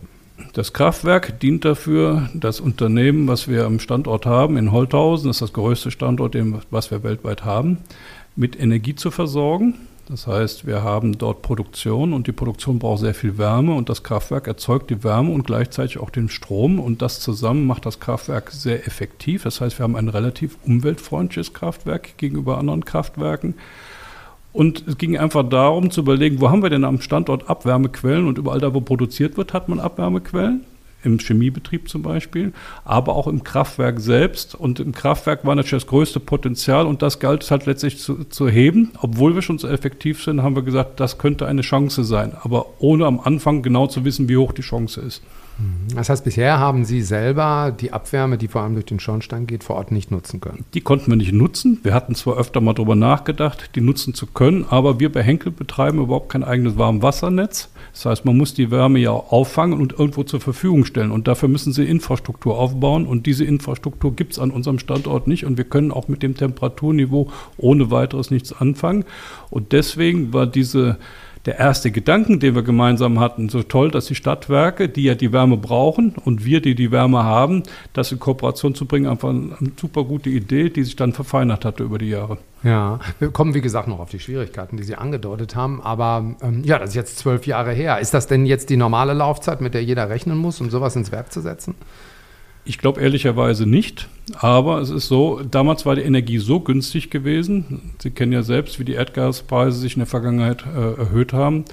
Das 0.53 0.73
Kraftwerk 0.73 1.41
dient 1.41 1.65
dafür, 1.65 2.29
das 2.35 2.61
Unternehmen, 2.61 3.29
was 3.29 3.49
wir 3.49 3.65
am 3.65 3.81
Standort 3.81 4.27
haben, 4.27 4.57
in 4.57 4.73
Holthausen, 4.73 5.29
das 5.29 5.37
ist 5.37 5.43
das 5.43 5.53
größte 5.53 5.91
Standort, 5.91 6.37
was 6.71 6.91
wir 6.91 7.03
weltweit 7.03 7.45
haben, 7.45 7.79
mit 8.37 8.59
Energie 8.59 8.95
zu 8.95 9.11
versorgen. 9.11 9.75
Das 10.09 10.27
heißt, 10.27 10.67
wir 10.67 10.83
haben 10.83 11.19
dort 11.19 11.43
Produktion 11.43 12.15
und 12.15 12.27
die 12.27 12.33
Produktion 12.33 12.79
braucht 12.79 13.01
sehr 13.01 13.13
viel 13.13 13.37
Wärme 13.37 13.75
und 13.75 13.91
das 13.91 14.03
Kraftwerk 14.03 14.47
erzeugt 14.47 14.89
die 14.89 15.05
Wärme 15.05 15.33
und 15.33 15.47
gleichzeitig 15.47 15.99
auch 15.99 16.09
den 16.09 16.31
Strom 16.31 16.81
und 16.81 17.03
das 17.03 17.21
zusammen 17.21 17.67
macht 17.67 17.85
das 17.85 18.01
Kraftwerk 18.01 18.51
sehr 18.51 18.87
effektiv. 18.87 19.43
Das 19.43 19.61
heißt, 19.61 19.79
wir 19.79 19.85
haben 19.85 19.97
ein 19.97 20.09
relativ 20.09 20.57
umweltfreundliches 20.65 21.53
Kraftwerk 21.53 22.17
gegenüber 22.17 22.57
anderen 22.57 22.87
Kraftwerken. 22.87 23.55
Und 24.59 24.83
es 24.89 24.99
ging 24.99 25.17
einfach 25.17 25.49
darum 25.49 25.93
zu 25.93 26.01
überlegen, 26.01 26.41
wo 26.41 26.51
haben 26.51 26.65
wir 26.65 26.69
denn 26.69 26.83
am 26.83 27.01
Standort 27.01 27.49
Abwärmequellen 27.49 28.27
und 28.27 28.39
überall 28.39 28.59
da, 28.59 28.75
wo 28.75 28.81
produziert 28.81 29.37
wird, 29.37 29.53
hat 29.55 29.69
man 29.69 29.79
Abwärmequellen 29.79 30.65
im 31.05 31.19
Chemiebetrieb 31.21 31.89
zum 31.89 32.03
Beispiel, 32.03 32.53
aber 32.85 33.15
auch 33.15 33.29
im 33.29 33.45
Kraftwerk 33.45 34.01
selbst. 34.01 34.57
Und 34.57 34.81
im 34.81 34.91
Kraftwerk 34.91 35.45
war 35.45 35.55
natürlich 35.55 35.85
das 35.85 35.87
größte 35.89 36.19
Potenzial 36.19 36.89
und 36.89 37.03
das 37.03 37.21
galt 37.21 37.45
es 37.45 37.53
halt 37.53 37.67
letztlich 37.67 38.01
zu, 38.01 38.25
zu 38.25 38.49
heben. 38.49 38.91
Obwohl 39.01 39.37
wir 39.37 39.43
schon 39.43 39.59
so 39.59 39.69
effektiv 39.69 40.25
sind, 40.25 40.43
haben 40.43 40.57
wir 40.57 40.63
gesagt, 40.65 40.99
das 40.99 41.19
könnte 41.19 41.47
eine 41.47 41.63
Chance 41.63 42.03
sein, 42.03 42.33
aber 42.43 42.67
ohne 42.81 43.07
am 43.07 43.21
Anfang 43.21 43.63
genau 43.63 43.87
zu 43.87 44.05
wissen, 44.05 44.29
wie 44.29 44.39
hoch 44.39 44.51
die 44.51 44.63
Chance 44.63 45.03
ist. 45.03 45.23
Das 45.95 46.09
heißt, 46.09 46.25
bisher 46.25 46.61
haben 46.61 46.85
Sie 46.85 47.03
selber 47.03 47.75
die 47.79 47.93
Abwärme, 47.93 48.39
die 48.39 48.47
vor 48.47 48.63
allem 48.63 48.75
durch 48.75 48.87
den 48.87 49.01
Schornstein 49.01 49.49
geht, 49.49 49.65
vor 49.65 49.77
Ort 49.77 49.91
nicht 49.91 50.11
nutzen 50.11 50.41
können? 50.41 50.65
Die 50.75 50.81
konnten 50.81 51.11
wir 51.11 51.17
nicht 51.17 51.33
nutzen. 51.33 51.81
Wir 51.83 51.95
hatten 51.95 52.15
zwar 52.15 52.37
öfter 52.37 52.61
mal 52.61 52.75
darüber 52.75 52.95
nachgedacht, 52.95 53.71
die 53.75 53.81
nutzen 53.81 54.15
zu 54.15 54.27
können, 54.27 54.65
aber 54.69 55.01
wir 55.01 55.11
bei 55.11 55.23
Henkel 55.23 55.51
betreiben 55.51 55.99
überhaupt 55.99 56.29
kein 56.31 56.45
eigenes 56.45 56.79
Warmwassernetz. 56.79 57.71
Das 57.93 58.05
heißt, 58.05 58.25
man 58.25 58.37
muss 58.37 58.55
die 58.55 58.71
Wärme 58.71 59.01
ja 59.01 59.11
auffangen 59.11 59.81
und 59.81 59.99
irgendwo 59.99 60.23
zur 60.23 60.41
Verfügung 60.41 60.85
stellen. 60.85 61.11
Und 61.11 61.27
dafür 61.27 61.49
müssen 61.49 61.73
sie 61.73 61.85
Infrastruktur 61.85 62.57
aufbauen. 62.57 63.07
Und 63.07 63.27
diese 63.27 63.45
Infrastruktur 63.45 64.15
gibt 64.15 64.35
es 64.35 64.39
an 64.39 64.53
unserem 64.53 64.79
Standort 64.79 65.27
nicht. 65.27 65.45
Und 65.45 65.57
wir 65.57 65.65
können 65.65 65.91
auch 65.91 66.07
mit 66.07 66.23
dem 66.23 66.37
Temperaturniveau 66.37 67.33
ohne 67.57 67.91
weiteres 67.91 68.31
nichts 68.31 68.53
anfangen. 68.53 69.05
Und 69.51 69.73
deswegen 69.73 70.33
war 70.33 70.47
diese 70.47 70.99
der 71.47 71.59
erste 71.59 71.91
Gedanken, 71.91 72.41
den 72.41 72.55
wir 72.55 72.63
gemeinsam 72.63 73.21
hatten, 73.21 73.49
so 73.49 73.63
toll, 73.63 73.91
dass 73.91 74.07
die 74.07 74.15
Stadtwerke, 74.15 74.89
die 74.89 75.05
ja 75.05 75.15
die 75.15 75.33
Wärme 75.33 75.57
brauchen 75.57 76.15
und 76.25 76.45
wir, 76.45 76.61
die 76.61 76.75
die 76.75 76.91
Wärme 76.91 77.25
haben, 77.25 77.63
das 77.93 78.13
in 78.13 78.19
Kooperation 78.19 78.75
zu 78.75 78.87
bringen, 78.87 79.07
einfach 79.07 79.29
eine 79.29 79.55
super 79.81 80.05
gute 80.05 80.31
Idee, 80.31 80.71
die 80.71 80.85
sich 80.85 80.97
dann 80.97 81.13
verfeinert 81.13 81.65
hatte 81.65 81.85
über 81.85 81.99
die 81.99 82.09
Jahre. 82.09 82.39
Ja, 82.63 82.99
wir 83.21 83.31
kommen 83.31 83.55
wie 83.55 83.61
gesagt 83.61 83.87
noch 83.89 84.01
auf 84.01 84.11
die 84.11 84.19
Schwierigkeiten, 84.19 84.77
die 84.77 84.83
Sie 84.83 84.97
angedeutet 84.97 85.55
haben, 85.55 85.81
aber 85.81 86.35
ähm, 86.43 86.65
ja, 86.65 86.79
das 86.79 86.91
ist 86.91 86.97
jetzt 86.97 87.19
zwölf 87.19 87.47
Jahre 87.47 87.73
her. 87.73 88.01
Ist 88.01 88.15
das 88.15 88.27
denn 88.27 88.47
jetzt 88.47 88.69
die 88.71 88.77
normale 88.77 89.15
Laufzeit, 89.15 89.61
mit 89.61 89.75
der 89.75 89.85
jeder 89.85 90.09
rechnen 90.09 90.37
muss, 90.37 90.61
um 90.61 90.69
sowas 90.69 90.97
ins 90.97 91.13
Werk 91.13 91.33
zu 91.33 91.41
setzen? 91.41 91.77
Ich 92.65 92.79
glaube 92.79 93.01
ehrlicherweise 93.01 93.65
nicht, 93.65 94.09
aber 94.37 94.81
es 94.81 94.91
ist 94.91 95.09
so, 95.09 95.41
damals 95.51 95.87
war 95.87 95.95
die 95.95 96.03
Energie 96.03 96.39
so 96.39 96.61
günstig 96.61 97.11
gewesen. 97.11 97.93
Sie 97.99 98.11
kennen 98.11 98.33
ja 98.33 98.43
selbst, 98.43 98.79
wie 98.79 98.85
die 98.85 98.93
Erdgaspreise 98.93 99.79
sich 99.79 99.95
in 99.95 100.01
der 100.01 100.07
Vergangenheit 100.07 100.65
äh, 100.67 101.01
erhöht 101.01 101.33
haben. 101.33 101.65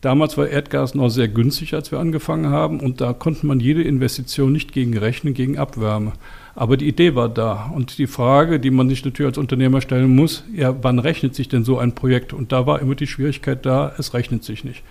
Damals 0.00 0.38
war 0.38 0.48
Erdgas 0.48 0.94
noch 0.94 1.10
sehr 1.10 1.28
günstig, 1.28 1.74
als 1.74 1.92
wir 1.92 1.98
angefangen 1.98 2.50
haben 2.50 2.80
und 2.80 3.02
da 3.02 3.12
konnte 3.12 3.46
man 3.46 3.60
jede 3.60 3.82
Investition 3.82 4.50
nicht 4.50 4.72
gegen 4.72 4.96
rechnen, 4.96 5.34
gegen 5.34 5.58
Abwärme. 5.58 6.12
Aber 6.54 6.78
die 6.78 6.88
Idee 6.88 7.14
war 7.14 7.28
da 7.28 7.70
und 7.74 7.98
die 7.98 8.06
Frage, 8.06 8.60
die 8.60 8.70
man 8.70 8.88
sich 8.88 9.04
natürlich 9.04 9.28
als 9.28 9.38
Unternehmer 9.38 9.82
stellen 9.82 10.14
muss, 10.14 10.44
ja, 10.54 10.74
wann 10.82 10.98
rechnet 10.98 11.34
sich 11.34 11.50
denn 11.50 11.64
so 11.64 11.78
ein 11.78 11.94
Projekt? 11.94 12.32
Und 12.32 12.50
da 12.50 12.66
war 12.66 12.80
immer 12.80 12.94
die 12.94 13.06
Schwierigkeit 13.06 13.66
da, 13.66 13.92
es 13.98 14.14
rechnet 14.14 14.42
sich 14.42 14.64
nicht. 14.64 14.82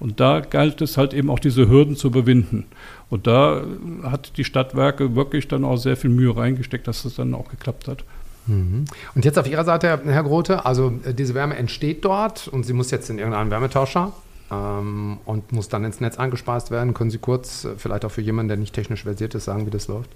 Und 0.00 0.20
da 0.20 0.40
galt 0.40 0.80
es 0.80 0.96
halt 0.96 1.12
eben 1.12 1.30
auch 1.30 1.38
diese 1.38 1.68
Hürden 1.68 1.96
zu 1.96 2.08
überwinden. 2.08 2.66
Und 3.10 3.26
da 3.26 3.62
hat 4.04 4.36
die 4.36 4.44
Stadtwerke 4.44 5.16
wirklich 5.16 5.48
dann 5.48 5.64
auch 5.64 5.76
sehr 5.76 5.96
viel 5.96 6.10
Mühe 6.10 6.36
reingesteckt, 6.36 6.86
dass 6.86 7.04
es 7.04 7.16
dann 7.16 7.34
auch 7.34 7.48
geklappt 7.48 7.88
hat. 7.88 8.04
Mhm. 8.46 8.84
Und 9.14 9.24
jetzt 9.24 9.38
auf 9.38 9.48
Ihrer 9.48 9.64
Seite, 9.64 10.00
Herr 10.04 10.22
Grote, 10.22 10.64
also 10.64 10.92
äh, 11.04 11.14
diese 11.14 11.34
Wärme 11.34 11.56
entsteht 11.56 12.04
dort 12.04 12.48
und 12.48 12.64
sie 12.64 12.72
muss 12.72 12.90
jetzt 12.90 13.10
in 13.10 13.18
irgendeinen 13.18 13.50
Wärmetauscher 13.50 14.12
ähm, 14.50 15.18
und 15.24 15.52
muss 15.52 15.68
dann 15.68 15.84
ins 15.84 16.00
Netz 16.00 16.18
angespeist 16.18 16.70
werden. 16.70 16.94
Können 16.94 17.10
Sie 17.10 17.18
kurz, 17.18 17.64
äh, 17.64 17.70
vielleicht 17.76 18.04
auch 18.04 18.10
für 18.10 18.22
jemanden, 18.22 18.48
der 18.48 18.56
nicht 18.56 18.74
technisch 18.74 19.02
versiert 19.02 19.34
ist, 19.34 19.44
sagen, 19.44 19.66
wie 19.66 19.70
das 19.70 19.88
läuft? 19.88 20.10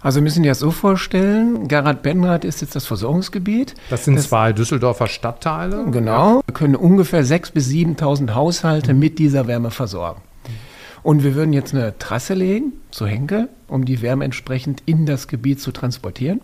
Also 0.00 0.16
wir 0.16 0.22
müssen 0.22 0.44
ja 0.44 0.54
so 0.54 0.70
vorstellen, 0.70 1.68
Gerhard-Benrath 1.68 2.44
ist 2.44 2.60
jetzt 2.60 2.76
das 2.76 2.86
Versorgungsgebiet. 2.86 3.74
Das 3.90 4.04
sind 4.04 4.16
das, 4.16 4.28
zwei 4.28 4.52
Düsseldorfer 4.52 5.08
Stadtteile. 5.08 5.84
Genau. 5.90 6.42
Wir 6.46 6.54
können 6.54 6.76
ungefähr 6.76 7.24
6.000 7.24 7.52
bis 7.52 7.68
7.000 7.68 8.34
Haushalte 8.34 8.94
mit 8.94 9.18
dieser 9.18 9.46
Wärme 9.46 9.70
versorgen. 9.70 10.20
Und 11.02 11.24
wir 11.24 11.34
würden 11.34 11.52
jetzt 11.52 11.74
eine 11.74 11.98
Trasse 11.98 12.34
legen 12.34 12.74
zu 12.90 13.06
Henkel, 13.06 13.48
um 13.66 13.84
die 13.84 14.02
Wärme 14.02 14.24
entsprechend 14.24 14.82
in 14.86 15.04
das 15.04 15.26
Gebiet 15.26 15.60
zu 15.60 15.72
transportieren. 15.72 16.40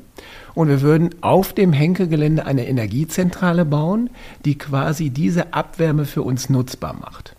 Und 0.55 0.69
wir 0.69 0.81
würden 0.81 1.11
auf 1.21 1.53
dem 1.53 1.73
Henkelgelände 1.73 2.45
eine 2.45 2.67
Energiezentrale 2.67 3.65
bauen, 3.65 4.11
die 4.45 4.59
quasi 4.59 5.11
diese 5.11 5.55
Abwärme 5.55 6.05
für 6.05 6.23
uns 6.23 6.51
nutzbar 6.51 6.95
macht. 6.95 7.37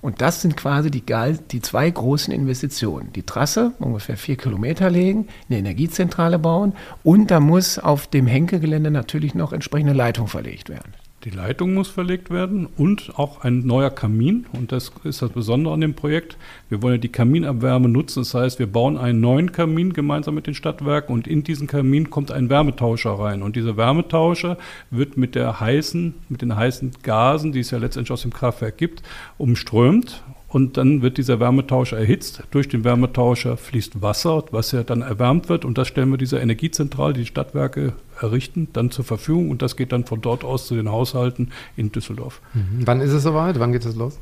Und 0.00 0.20
das 0.20 0.42
sind 0.42 0.56
quasi 0.56 0.92
die, 0.92 1.02
die 1.50 1.60
zwei 1.60 1.90
großen 1.90 2.32
Investitionen. 2.32 3.12
Die 3.14 3.24
Trasse, 3.24 3.72
ungefähr 3.80 4.16
vier 4.16 4.36
Kilometer 4.36 4.90
legen, 4.90 5.26
eine 5.48 5.58
Energiezentrale 5.58 6.38
bauen 6.38 6.74
und 7.02 7.32
da 7.32 7.40
muss 7.40 7.80
auf 7.80 8.06
dem 8.06 8.28
Henkelgelände 8.28 8.92
natürlich 8.92 9.34
noch 9.34 9.52
entsprechende 9.52 9.94
Leitung 9.94 10.28
verlegt 10.28 10.68
werden. 10.68 10.92
Die 11.24 11.30
Leitung 11.30 11.74
muss 11.74 11.88
verlegt 11.88 12.30
werden 12.30 12.68
und 12.76 13.12
auch 13.16 13.42
ein 13.42 13.66
neuer 13.66 13.90
Kamin. 13.90 14.46
Und 14.52 14.70
das 14.70 14.92
ist 15.02 15.20
das 15.20 15.30
Besondere 15.30 15.74
an 15.74 15.80
dem 15.80 15.94
Projekt. 15.94 16.36
Wir 16.68 16.80
wollen 16.80 17.00
die 17.00 17.08
Kaminabwärme 17.08 17.88
nutzen. 17.88 18.20
Das 18.20 18.34
heißt, 18.34 18.60
wir 18.60 18.68
bauen 18.68 18.96
einen 18.96 19.20
neuen 19.20 19.50
Kamin 19.50 19.92
gemeinsam 19.92 20.36
mit 20.36 20.46
den 20.46 20.54
Stadtwerken 20.54 21.12
und 21.12 21.26
in 21.26 21.42
diesen 21.42 21.66
Kamin 21.66 22.08
kommt 22.08 22.30
ein 22.30 22.48
Wärmetauscher 22.48 23.18
rein. 23.18 23.42
Und 23.42 23.56
dieser 23.56 23.76
Wärmetauscher 23.76 24.58
wird 24.92 25.16
mit 25.16 25.34
der 25.34 25.58
heißen, 25.58 26.14
mit 26.28 26.40
den 26.40 26.54
heißen 26.54 26.92
Gasen, 27.02 27.50
die 27.50 27.60
es 27.60 27.72
ja 27.72 27.78
letztendlich 27.78 28.12
aus 28.12 28.22
dem 28.22 28.32
Kraftwerk 28.32 28.78
gibt, 28.78 29.02
umströmt 29.38 30.22
und 30.48 30.76
dann 30.76 31.02
wird 31.02 31.18
dieser 31.18 31.40
Wärmetauscher 31.40 31.98
erhitzt. 31.98 32.42
Durch 32.50 32.68
den 32.68 32.84
Wärmetauscher 32.84 33.56
fließt 33.56 34.00
Wasser, 34.02 34.44
was 34.50 34.72
ja 34.72 34.82
dann 34.82 35.02
erwärmt 35.02 35.48
wird 35.48 35.64
und 35.64 35.78
das 35.78 35.88
stellen 35.88 36.10
wir 36.10 36.18
dieser 36.18 36.40
Energiezentrale, 36.40 37.12
die 37.12 37.26
Stadtwerke 37.26 37.92
errichten, 38.20 38.68
dann 38.72 38.90
zur 38.90 39.04
Verfügung 39.04 39.50
und 39.50 39.62
das 39.62 39.76
geht 39.76 39.92
dann 39.92 40.04
von 40.04 40.20
dort 40.20 40.44
aus 40.44 40.66
zu 40.66 40.74
den 40.74 40.90
Haushalten 40.90 41.50
in 41.76 41.92
Düsseldorf. 41.92 42.40
Mhm. 42.54 42.86
Wann 42.86 43.00
ist 43.00 43.12
es 43.12 43.22
soweit? 43.22 43.58
Wann 43.58 43.72
geht 43.72 43.84
es 43.84 43.96
los? 43.96 44.18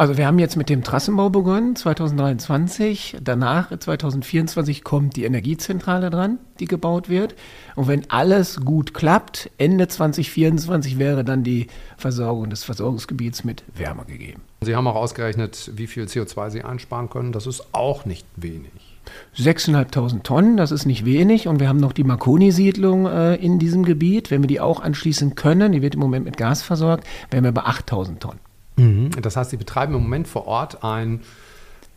Also 0.00 0.16
wir 0.16 0.28
haben 0.28 0.38
jetzt 0.38 0.54
mit 0.54 0.68
dem 0.68 0.84
Trassenbau 0.84 1.28
begonnen, 1.28 1.74
2023. 1.74 3.16
Danach, 3.20 3.76
2024, 3.76 4.84
kommt 4.84 5.16
die 5.16 5.24
Energiezentrale 5.24 6.08
dran, 6.08 6.38
die 6.60 6.66
gebaut 6.66 7.08
wird. 7.08 7.34
Und 7.74 7.88
wenn 7.88 8.08
alles 8.08 8.60
gut 8.60 8.94
klappt, 8.94 9.50
Ende 9.58 9.88
2024 9.88 11.00
wäre 11.00 11.24
dann 11.24 11.42
die 11.42 11.66
Versorgung 11.96 12.48
des 12.48 12.62
Versorgungsgebiets 12.62 13.42
mit 13.42 13.64
Wärme 13.74 14.04
gegeben. 14.04 14.42
Sie 14.60 14.76
haben 14.76 14.86
auch 14.86 14.94
ausgerechnet, 14.94 15.72
wie 15.74 15.88
viel 15.88 16.04
CO2 16.04 16.50
Sie 16.50 16.62
einsparen 16.62 17.10
können. 17.10 17.32
Das 17.32 17.48
ist 17.48 17.74
auch 17.74 18.04
nicht 18.04 18.24
wenig. 18.36 18.87
6.500 19.36 20.22
Tonnen, 20.22 20.56
das 20.56 20.70
ist 20.70 20.86
nicht 20.86 21.04
wenig. 21.04 21.48
Und 21.48 21.60
wir 21.60 21.68
haben 21.68 21.80
noch 21.80 21.92
die 21.92 22.04
Marconi-Siedlung 22.04 23.06
äh, 23.06 23.34
in 23.36 23.58
diesem 23.58 23.84
Gebiet. 23.84 24.30
Wenn 24.30 24.42
wir 24.42 24.48
die 24.48 24.60
auch 24.60 24.80
anschließen 24.80 25.34
können, 25.34 25.72
die 25.72 25.82
wird 25.82 25.94
im 25.94 26.00
Moment 26.00 26.24
mit 26.24 26.36
Gas 26.36 26.62
versorgt, 26.62 27.06
wären 27.30 27.44
wir 27.44 27.52
bei 27.52 27.62
8.000 27.62 28.18
Tonnen. 28.18 28.40
Mhm. 28.76 29.10
Das 29.22 29.36
heißt, 29.36 29.50
Sie 29.50 29.56
betreiben 29.56 29.94
im 29.94 30.02
Moment 30.02 30.28
vor 30.28 30.46
Ort 30.46 30.84
ein 30.84 31.20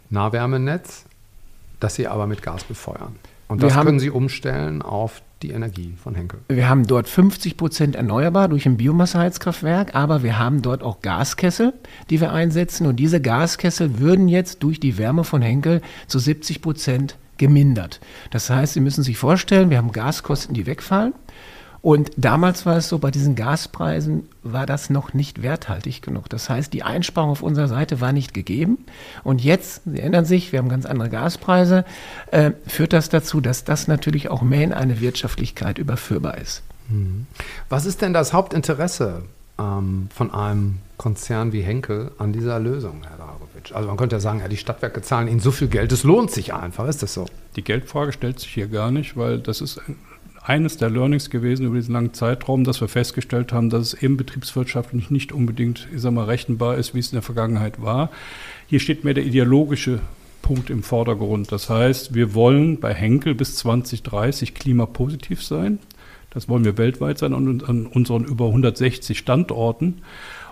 Nahwärmenetz 0.09 1.05
das 1.81 1.95
Sie 1.95 2.07
aber 2.07 2.27
mit 2.27 2.41
Gas 2.41 2.63
befeuern. 2.63 3.15
Und 3.51 3.61
das 3.61 3.73
können 3.73 3.99
Sie 3.99 4.09
umstellen 4.09 4.81
auf 4.81 5.21
die 5.41 5.51
Energie 5.51 5.95
von 6.01 6.15
Henkel. 6.15 6.39
Wir 6.47 6.69
haben 6.69 6.87
dort 6.87 7.09
50 7.09 7.57
Prozent 7.57 7.95
erneuerbar 7.97 8.47
durch 8.47 8.65
ein 8.65 8.77
Biomasseheizkraftwerk, 8.77 9.93
aber 9.93 10.23
wir 10.23 10.39
haben 10.39 10.61
dort 10.61 10.81
auch 10.83 11.01
Gaskessel, 11.01 11.73
die 12.09 12.21
wir 12.21 12.31
einsetzen. 12.31 12.87
Und 12.87 12.95
diese 12.95 13.19
Gaskessel 13.19 13.99
würden 13.99 14.29
jetzt 14.29 14.63
durch 14.63 14.79
die 14.79 14.97
Wärme 14.97 15.25
von 15.25 15.41
Henkel 15.41 15.81
zu 16.07 16.17
70 16.17 16.61
Prozent 16.61 17.17
gemindert. 17.35 17.99
Das 18.29 18.49
heißt, 18.49 18.73
Sie 18.73 18.79
müssen 18.79 19.03
sich 19.03 19.17
vorstellen, 19.17 19.69
wir 19.69 19.79
haben 19.79 19.91
Gaskosten, 19.91 20.55
die 20.55 20.65
wegfallen. 20.65 21.13
Und 21.81 22.11
damals 22.15 22.65
war 22.67 22.77
es 22.77 22.89
so, 22.89 22.99
bei 22.99 23.09
diesen 23.09 23.35
Gaspreisen 23.35 24.27
war 24.43 24.67
das 24.67 24.91
noch 24.91 25.13
nicht 25.13 25.41
werthaltig 25.41 26.03
genug. 26.03 26.29
Das 26.29 26.47
heißt, 26.47 26.71
die 26.73 26.83
Einsparung 26.83 27.31
auf 27.31 27.41
unserer 27.41 27.67
Seite 27.67 27.99
war 27.99 28.13
nicht 28.13 28.35
gegeben. 28.35 28.77
Und 29.23 29.43
jetzt, 29.43 29.81
Sie 29.85 29.99
erinnern 29.99 30.25
sich, 30.25 30.51
wir 30.51 30.59
haben 30.59 30.69
ganz 30.69 30.85
andere 30.85 31.09
Gaspreise, 31.09 31.83
äh, 32.29 32.51
führt 32.67 32.93
das 32.93 33.09
dazu, 33.09 33.41
dass 33.41 33.63
das 33.63 33.87
natürlich 33.87 34.29
auch 34.29 34.43
mehr 34.43 34.63
in 34.63 34.73
eine 34.73 35.01
Wirtschaftlichkeit 35.01 35.79
überführbar 35.79 36.37
ist. 36.37 36.61
Mhm. 36.89 37.25
Was 37.67 37.87
ist 37.87 38.03
denn 38.03 38.13
das 38.13 38.31
Hauptinteresse 38.31 39.23
ähm, 39.59 40.09
von 40.13 40.31
einem 40.31 40.77
Konzern 40.97 41.51
wie 41.51 41.61
Henkel 41.61 42.11
an 42.19 42.31
dieser 42.31 42.59
Lösung, 42.59 43.01
Herr 43.07 43.17
Darowitsch? 43.17 43.73
Also 43.73 43.87
man 43.87 43.97
könnte 43.97 44.17
ja 44.17 44.19
sagen, 44.19 44.39
ja, 44.39 44.47
die 44.47 44.57
Stadtwerke 44.57 45.01
zahlen 45.01 45.27
Ihnen 45.27 45.39
so 45.39 45.49
viel 45.49 45.67
Geld, 45.67 45.91
es 45.91 46.03
lohnt 46.03 46.29
sich 46.29 46.53
einfach. 46.53 46.87
Ist 46.87 47.01
das 47.01 47.15
so? 47.15 47.25
Die 47.55 47.63
Geldfrage 47.63 48.11
stellt 48.11 48.39
sich 48.39 48.53
hier 48.53 48.67
gar 48.67 48.91
nicht, 48.91 49.17
weil 49.17 49.39
das 49.39 49.61
ist 49.61 49.79
ein 49.79 49.95
eines 50.43 50.77
der 50.77 50.89
Learnings 50.89 51.29
gewesen 51.29 51.65
über 51.65 51.75
diesen 51.75 51.93
langen 51.93 52.13
Zeitraum, 52.13 52.63
dass 52.63 52.81
wir 52.81 52.87
festgestellt 52.87 53.53
haben, 53.53 53.69
dass 53.69 53.93
es 53.93 54.01
eben 54.01 54.17
betriebswirtschaftlich 54.17 55.11
nicht 55.11 55.31
unbedingt, 55.31 55.87
ich 55.93 56.01
sag 56.01 56.13
mal, 56.13 56.25
rechenbar 56.25 56.77
ist, 56.77 56.95
wie 56.95 56.99
es 56.99 57.11
in 57.11 57.15
der 57.15 57.21
Vergangenheit 57.21 57.81
war. 57.81 58.09
Hier 58.67 58.79
steht 58.79 59.03
mehr 59.03 59.13
der 59.13 59.25
ideologische 59.25 59.99
Punkt 60.41 60.69
im 60.69 60.81
Vordergrund. 60.81 61.51
Das 61.51 61.69
heißt, 61.69 62.15
wir 62.15 62.33
wollen 62.33 62.79
bei 62.79 62.93
Henkel 62.93 63.35
bis 63.35 63.55
2030 63.57 64.55
klimapositiv 64.55 65.43
sein. 65.43 65.79
Das 66.31 66.49
wollen 66.49 66.65
wir 66.65 66.77
weltweit 66.77 67.17
sein 67.17 67.33
und 67.33 67.67
an 67.69 67.85
unseren 67.85 68.23
über 68.23 68.47
160 68.47 69.17
Standorten. 69.17 70.01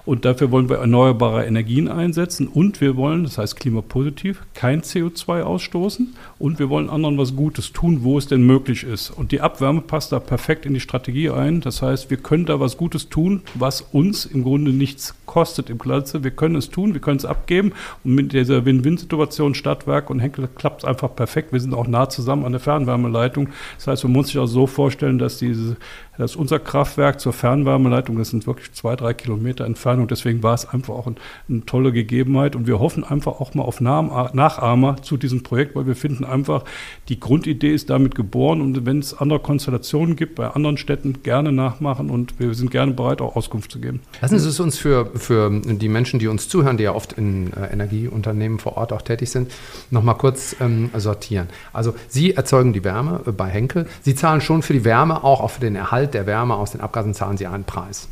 Und 0.09 0.25
dafür 0.25 0.49
wollen 0.49 0.69
wir 0.69 0.77
erneuerbare 0.77 1.45
Energien 1.45 1.87
einsetzen 1.87 2.47
und 2.47 2.81
wir 2.81 2.97
wollen, 2.97 3.25
das 3.25 3.37
heißt 3.37 3.55
klimapositiv, 3.55 4.41
kein 4.55 4.81
CO2 4.81 5.43
ausstoßen 5.43 6.15
und 6.39 6.57
wir 6.57 6.67
wollen 6.67 6.89
anderen 6.89 7.19
was 7.19 7.35
Gutes 7.35 7.73
tun, 7.73 7.99
wo 8.01 8.17
es 8.17 8.25
denn 8.25 8.41
möglich 8.41 8.83
ist. 8.83 9.11
Und 9.11 9.31
die 9.31 9.39
Abwärme 9.39 9.81
passt 9.81 10.11
da 10.11 10.19
perfekt 10.19 10.65
in 10.65 10.73
die 10.73 10.79
Strategie 10.79 11.29
ein. 11.29 11.61
Das 11.61 11.83
heißt, 11.83 12.09
wir 12.09 12.17
können 12.17 12.47
da 12.47 12.59
was 12.59 12.75
Gutes 12.75 13.09
tun, 13.09 13.43
was 13.53 13.81
uns 13.81 14.25
im 14.25 14.43
Grunde 14.43 14.71
nichts 14.71 15.13
kostet 15.27 15.69
im 15.69 15.77
Glanze. 15.77 16.23
Wir 16.23 16.31
können 16.31 16.55
es 16.55 16.71
tun, 16.71 16.95
wir 16.95 17.01
können 17.01 17.17
es 17.17 17.25
abgeben. 17.25 17.73
Und 18.03 18.15
mit 18.15 18.33
dieser 18.33 18.65
Win-Win-Situation 18.65 19.53
Stadtwerk 19.53 20.09
und 20.09 20.21
Henkel 20.21 20.49
klappt 20.55 20.81
es 20.81 20.89
einfach 20.89 21.15
perfekt. 21.15 21.53
Wir 21.53 21.59
sind 21.59 21.75
auch 21.75 21.85
nah 21.85 22.09
zusammen 22.09 22.45
an 22.45 22.51
der 22.51 22.61
Fernwärmeleitung. 22.61 23.49
Das 23.77 23.85
heißt, 23.85 24.03
man 24.05 24.13
muss 24.13 24.29
sich 24.29 24.39
auch 24.39 24.47
so 24.47 24.65
vorstellen, 24.65 25.19
dass 25.19 25.37
diese 25.37 25.77
dass 26.19 26.35
unser 26.35 26.59
Kraftwerk 26.59 27.19
zur 27.21 27.31
Fernwärmeleitung, 27.31 28.17
das 28.17 28.29
sind 28.29 28.45
wirklich 28.45 28.73
zwei, 28.73 28.97
drei 28.97 29.13
Kilometer 29.13 29.65
Entfernung. 29.65 30.09
Deswegen 30.09 30.43
war 30.43 30.53
es 30.53 30.67
einfach 30.67 30.93
auch 30.93 31.07
ein, 31.07 31.15
eine 31.47 31.65
tolle 31.65 31.93
Gegebenheit. 31.93 32.57
Und 32.57 32.67
wir 32.67 32.79
hoffen 32.79 33.05
einfach 33.05 33.39
auch 33.39 33.53
mal 33.53 33.63
auf 33.63 33.79
Nachahmer 33.79 35.01
zu 35.01 35.15
diesem 35.15 35.43
Projekt, 35.43 35.77
weil 35.77 35.87
wir 35.87 35.95
finden 35.95 36.25
einfach, 36.25 36.65
die 37.07 37.21
Grundidee 37.21 37.73
ist 37.73 37.89
damit 37.89 38.15
geboren. 38.15 38.59
Und 38.59 38.85
wenn 38.85 38.99
es 38.99 39.13
andere 39.13 39.39
Konstellationen 39.39 40.17
gibt 40.17 40.35
bei 40.35 40.49
anderen 40.49 40.77
Städten, 40.77 41.23
gerne 41.23 41.53
nachmachen. 41.53 42.09
Und 42.09 42.37
wir 42.37 42.53
sind 42.53 42.69
gerne 42.69 42.91
bereit, 42.91 43.21
auch 43.21 43.37
Auskunft 43.37 43.71
zu 43.71 43.79
geben. 43.79 44.01
Lassen 44.21 44.39
Sie 44.39 44.49
es 44.49 44.59
uns 44.59 44.77
für 44.77 45.09
für 45.15 45.49
die 45.49 45.87
Menschen, 45.87 46.19
die 46.19 46.27
uns 46.27 46.49
zuhören, 46.49 46.75
die 46.75 46.83
ja 46.83 46.93
oft 46.93 47.13
in 47.13 47.53
äh, 47.53 47.71
Energieunternehmen 47.71 48.59
vor 48.59 48.75
Ort 48.75 48.91
auch 48.91 49.01
tätig 49.01 49.29
sind, 49.29 49.51
nochmal 49.89 50.15
kurz 50.15 50.55
ähm, 50.59 50.89
sortieren. 50.97 51.47
Also 51.71 51.93
Sie 52.09 52.33
erzeugen 52.33 52.73
die 52.73 52.83
Wärme 52.83 53.21
äh, 53.25 53.31
bei 53.31 53.47
Henkel. 53.47 53.87
Sie 54.01 54.15
zahlen 54.15 54.41
schon 54.41 54.63
für 54.63 54.73
die 54.73 54.83
Wärme, 54.83 55.23
auch, 55.23 55.39
auch 55.39 55.51
für 55.51 55.61
den 55.61 55.77
Erhalt 55.77 56.08
der 56.13 56.25
Wärme 56.25 56.55
aus 56.55 56.71
den 56.71 56.81
Abgasen 56.81 57.13
zahlen 57.13 57.37
Sie 57.37 57.47
einen 57.47 57.63
Preis. 57.63 58.07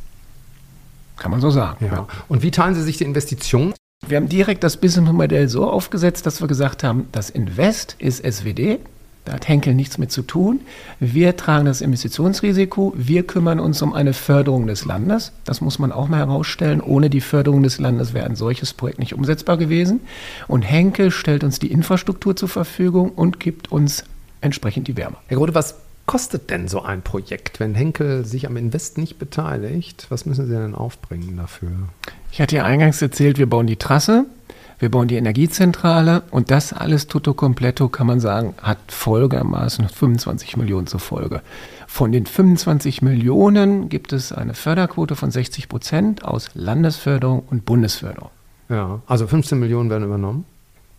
Kann 1.17 1.31
man 1.31 1.41
so 1.41 1.49
sagen. 1.49 1.85
Ja. 1.85 1.93
ja. 1.93 2.07
Und 2.27 2.43
wie 2.43 2.51
teilen 2.51 2.75
Sie 2.75 2.83
sich 2.83 2.97
die 2.97 3.03
Investitionen? 3.03 3.73
Wir 4.05 4.17
haben 4.17 4.29
direkt 4.29 4.63
das 4.63 4.77
Businessmodell 4.77 5.49
so 5.49 5.69
aufgesetzt, 5.69 6.25
dass 6.25 6.39
wir 6.39 6.47
gesagt 6.47 6.83
haben, 6.83 7.07
das 7.11 7.29
Invest 7.29 7.95
ist 7.97 8.23
SWD, 8.23 8.79
da 9.27 9.33
hat 9.33 9.49
Henkel 9.49 9.73
nichts 9.73 9.97
mit 9.97 10.09
zu 10.09 10.21
tun. 10.21 10.61
Wir 11.01 11.35
tragen 11.35 11.65
das 11.65 11.81
Investitionsrisiko. 11.81 12.93
Wir 12.95 13.23
kümmern 13.27 13.59
uns 13.59 13.81
um 13.81 13.93
eine 13.93 14.13
Förderung 14.13 14.67
des 14.67 14.85
Landes. 14.85 15.33
Das 15.43 15.59
muss 15.59 15.79
man 15.79 15.91
auch 15.91 16.07
mal 16.07 16.19
herausstellen. 16.19 16.79
Ohne 16.79 17.09
die 17.09 17.19
Förderung 17.19 17.61
des 17.61 17.77
Landes 17.77 18.13
wäre 18.13 18.25
ein 18.25 18.37
solches 18.37 18.73
Projekt 18.73 18.99
nicht 18.99 19.13
umsetzbar 19.13 19.57
gewesen. 19.57 19.99
Und 20.47 20.61
Henkel 20.61 21.11
stellt 21.11 21.43
uns 21.43 21.59
die 21.59 21.73
Infrastruktur 21.73 22.37
zur 22.37 22.47
Verfügung 22.47 23.09
und 23.09 23.41
gibt 23.41 23.69
uns 23.69 24.05
entsprechend 24.39 24.87
die 24.87 24.95
Wärme. 24.95 25.17
Herr 25.27 25.35
Grode, 25.35 25.53
was 25.53 25.75
kostet 26.07 26.49
denn 26.49 26.67
so 26.67 26.81
ein 26.81 27.03
Projekt, 27.03 27.59
wenn 27.59 27.75
Henkel 27.75 28.25
sich 28.25 28.47
am 28.47 28.57
Invest 28.57 28.97
nicht 28.97 29.19
beteiligt? 29.19 30.07
Was 30.09 30.25
müssen 30.25 30.47
Sie 30.47 30.53
denn 30.53 30.73
aufbringen 30.73 31.37
dafür? 31.37 31.69
Ich 32.31 32.41
hatte 32.41 32.55
ja 32.55 32.63
eingangs 32.63 33.01
erzählt, 33.01 33.37
wir 33.37 33.47
bauen 33.47 33.67
die 33.67 33.75
Trasse 33.75 34.25
wir 34.79 34.91
bauen 34.91 35.07
die 35.07 35.15
Energiezentrale 35.15 36.21
und 36.29 36.51
das 36.51 36.71
alles 36.71 37.07
tutto 37.07 37.33
completo, 37.33 37.89
kann 37.89 38.05
man 38.05 38.19
sagen, 38.19 38.53
hat 38.61 38.77
folgermaßen 38.89 39.89
25 39.89 40.55
Millionen 40.55 40.85
zur 40.85 40.99
Folge. 40.99 41.41
Von 41.87 42.11
den 42.11 42.27
25 42.27 43.01
Millionen 43.01 43.89
gibt 43.89 44.13
es 44.13 44.31
eine 44.31 44.53
Förderquote 44.53 45.15
von 45.15 45.31
60 45.31 45.67
Prozent 45.67 46.25
aus 46.25 46.51
Landesförderung 46.53 47.41
und 47.49 47.65
Bundesförderung. 47.65 48.29
Ja, 48.69 49.01
also 49.07 49.25
15 49.25 49.57
Millionen 49.57 49.89
werden 49.89 50.03
übernommen. 50.03 50.45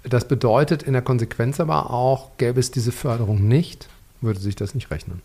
Das 0.02 0.26
bedeutet 0.26 0.82
in 0.82 0.94
der 0.94 1.02
Konsequenz 1.02 1.60
aber 1.60 1.90
auch, 1.90 2.36
gäbe 2.36 2.58
es 2.58 2.72
diese 2.72 2.90
Förderung 2.90 3.46
nicht, 3.46 3.88
würde 4.20 4.40
sich 4.40 4.56
das 4.56 4.74
nicht 4.74 4.90
rechnen. 4.90 5.22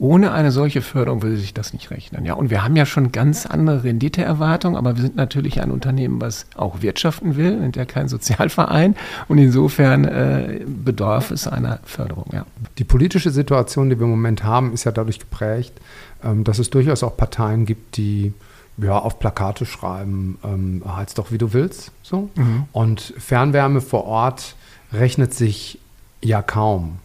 Ohne 0.00 0.30
eine 0.30 0.52
solche 0.52 0.80
Förderung 0.80 1.22
würde 1.22 1.36
sich 1.36 1.52
das 1.52 1.72
nicht 1.72 1.90
rechnen. 1.90 2.24
Ja, 2.24 2.34
und 2.34 2.50
wir 2.50 2.62
haben 2.62 2.76
ja 2.76 2.86
schon 2.86 3.10
ganz 3.10 3.46
andere 3.46 3.82
Renditeerwartungen, 3.82 4.76
aber 4.76 4.94
wir 4.94 5.02
sind 5.02 5.16
natürlich 5.16 5.60
ein 5.60 5.72
Unternehmen, 5.72 6.20
was 6.20 6.46
auch 6.54 6.82
wirtschaften 6.82 7.36
will, 7.36 7.58
sind 7.58 7.74
ja 7.74 7.84
kein 7.84 8.08
Sozialverein 8.08 8.94
und 9.26 9.38
insofern 9.38 10.04
äh, 10.04 10.60
bedarf 10.66 11.32
es 11.32 11.48
einer 11.48 11.80
Förderung. 11.82 12.26
Ja. 12.32 12.46
Die 12.78 12.84
politische 12.84 13.30
Situation, 13.30 13.90
die 13.90 13.98
wir 13.98 14.04
im 14.04 14.10
Moment 14.10 14.44
haben, 14.44 14.72
ist 14.72 14.84
ja 14.84 14.92
dadurch 14.92 15.18
geprägt, 15.18 15.72
ähm, 16.22 16.44
dass 16.44 16.60
es 16.60 16.70
durchaus 16.70 17.02
auch 17.02 17.16
Parteien 17.16 17.66
gibt, 17.66 17.96
die 17.96 18.32
ja, 18.80 18.96
auf 18.96 19.18
Plakate 19.18 19.66
schreiben, 19.66 20.38
ähm, 20.44 20.82
heiz 20.86 21.14
doch 21.14 21.32
wie 21.32 21.38
du 21.38 21.52
willst. 21.52 21.90
So. 22.02 22.30
Mhm. 22.36 22.66
Und 22.72 23.14
Fernwärme 23.18 23.80
vor 23.80 24.04
Ort 24.04 24.54
rechnet 24.92 25.34
sich 25.34 25.80
ja 26.22 26.42
kaum. 26.42 26.98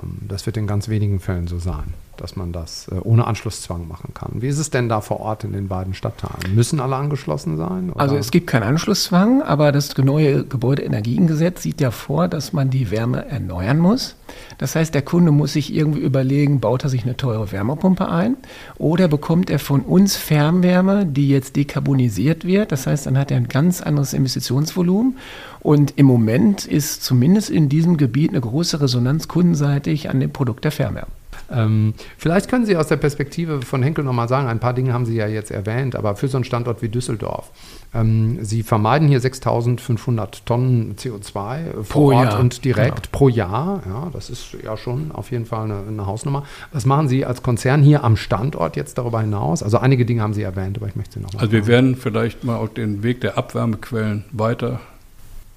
Ähm, 0.00 0.18
das 0.28 0.46
wird 0.46 0.56
in 0.56 0.66
ganz 0.66 0.88
wenigen 0.88 1.20
Fällen 1.20 1.46
so 1.46 1.58
sein 1.58 1.94
dass 2.22 2.36
man 2.36 2.52
das 2.52 2.86
äh, 2.88 2.94
ohne 3.02 3.26
Anschlusszwang 3.26 3.88
machen 3.88 4.14
kann. 4.14 4.30
Wie 4.34 4.46
ist 4.46 4.58
es 4.58 4.70
denn 4.70 4.88
da 4.88 5.00
vor 5.00 5.18
Ort 5.18 5.42
in 5.42 5.52
den 5.52 5.66
beiden 5.66 5.92
Stadtteilen? 5.92 6.54
Müssen 6.54 6.78
alle 6.78 6.94
angeschlossen 6.94 7.56
sein? 7.56 7.90
Oder? 7.90 8.00
Also 8.00 8.16
es 8.16 8.30
gibt 8.30 8.46
keinen 8.46 8.62
Anschlusszwang, 8.62 9.42
aber 9.42 9.72
das 9.72 9.96
neue 9.98 10.44
Gebäudeenergiegesetz 10.44 11.62
sieht 11.62 11.80
ja 11.80 11.90
vor, 11.90 12.28
dass 12.28 12.52
man 12.52 12.70
die 12.70 12.92
Wärme 12.92 13.26
erneuern 13.26 13.78
muss. 13.78 14.14
Das 14.58 14.76
heißt, 14.76 14.94
der 14.94 15.02
Kunde 15.02 15.32
muss 15.32 15.54
sich 15.54 15.74
irgendwie 15.74 15.98
überlegen, 15.98 16.60
baut 16.60 16.84
er 16.84 16.90
sich 16.90 17.02
eine 17.02 17.16
teure 17.16 17.50
Wärmepumpe 17.50 18.08
ein 18.08 18.36
oder 18.78 19.08
bekommt 19.08 19.50
er 19.50 19.58
von 19.58 19.80
uns 19.80 20.16
Fernwärme, 20.16 21.04
die 21.04 21.28
jetzt 21.28 21.56
dekarbonisiert 21.56 22.44
wird. 22.44 22.70
Das 22.70 22.86
heißt, 22.86 23.06
dann 23.06 23.18
hat 23.18 23.32
er 23.32 23.36
ein 23.38 23.48
ganz 23.48 23.82
anderes 23.82 24.12
Investitionsvolumen. 24.12 25.18
Und 25.58 25.94
im 25.96 26.06
Moment 26.06 26.66
ist 26.66 27.02
zumindest 27.02 27.50
in 27.50 27.68
diesem 27.68 27.96
Gebiet 27.96 28.30
eine 28.30 28.40
große 28.40 28.80
Resonanz 28.80 29.26
kundenseitig 29.26 30.08
an 30.08 30.20
dem 30.20 30.32
Produkt 30.32 30.64
der 30.64 30.72
Fernwärme. 30.72 31.08
Ähm, 31.52 31.94
vielleicht 32.18 32.48
können 32.48 32.66
Sie 32.66 32.76
aus 32.76 32.88
der 32.88 32.96
Perspektive 32.96 33.62
von 33.62 33.82
Henkel 33.82 34.04
nochmal 34.04 34.28
sagen, 34.28 34.48
ein 34.48 34.60
paar 34.60 34.74
Dinge 34.74 34.92
haben 34.92 35.06
Sie 35.06 35.16
ja 35.16 35.26
jetzt 35.26 35.50
erwähnt, 35.50 35.96
aber 35.96 36.16
für 36.16 36.28
so 36.28 36.36
einen 36.36 36.44
Standort 36.44 36.82
wie 36.82 36.88
Düsseldorf, 36.88 37.50
ähm, 37.94 38.38
Sie 38.42 38.62
vermeiden 38.62 39.08
hier 39.08 39.20
6500 39.20 40.46
Tonnen 40.46 40.96
CO2 40.96 41.72
vor 41.74 41.84
pro 41.84 42.12
Ort 42.12 42.30
Jahr. 42.30 42.40
und 42.40 42.64
direkt 42.64 42.96
genau. 42.96 43.08
pro 43.12 43.28
Jahr. 43.28 43.82
Ja, 43.86 44.10
das 44.12 44.30
ist 44.30 44.56
ja 44.62 44.76
schon 44.76 45.12
auf 45.12 45.30
jeden 45.30 45.44
Fall 45.44 45.64
eine, 45.64 45.82
eine, 45.86 46.06
Hausnummer. 46.06 46.44
Was 46.72 46.86
machen 46.86 47.08
Sie 47.08 47.24
als 47.24 47.42
Konzern 47.42 47.82
hier 47.82 48.04
am 48.04 48.16
Standort 48.16 48.76
jetzt 48.76 48.98
darüber 48.98 49.20
hinaus? 49.20 49.62
Also 49.62 49.78
einige 49.78 50.06
Dinge 50.06 50.22
haben 50.22 50.34
Sie 50.34 50.42
erwähnt, 50.42 50.78
aber 50.78 50.88
ich 50.88 50.96
möchte 50.96 51.14
Sie 51.14 51.20
nochmal. 51.20 51.42
Also 51.42 51.52
wir 51.52 51.66
werden 51.66 51.96
vielleicht 51.96 52.44
mal 52.44 52.56
auch 52.56 52.68
den 52.68 53.02
Weg 53.02 53.20
der 53.20 53.36
Abwärmequellen 53.36 54.24
weiter 54.32 54.80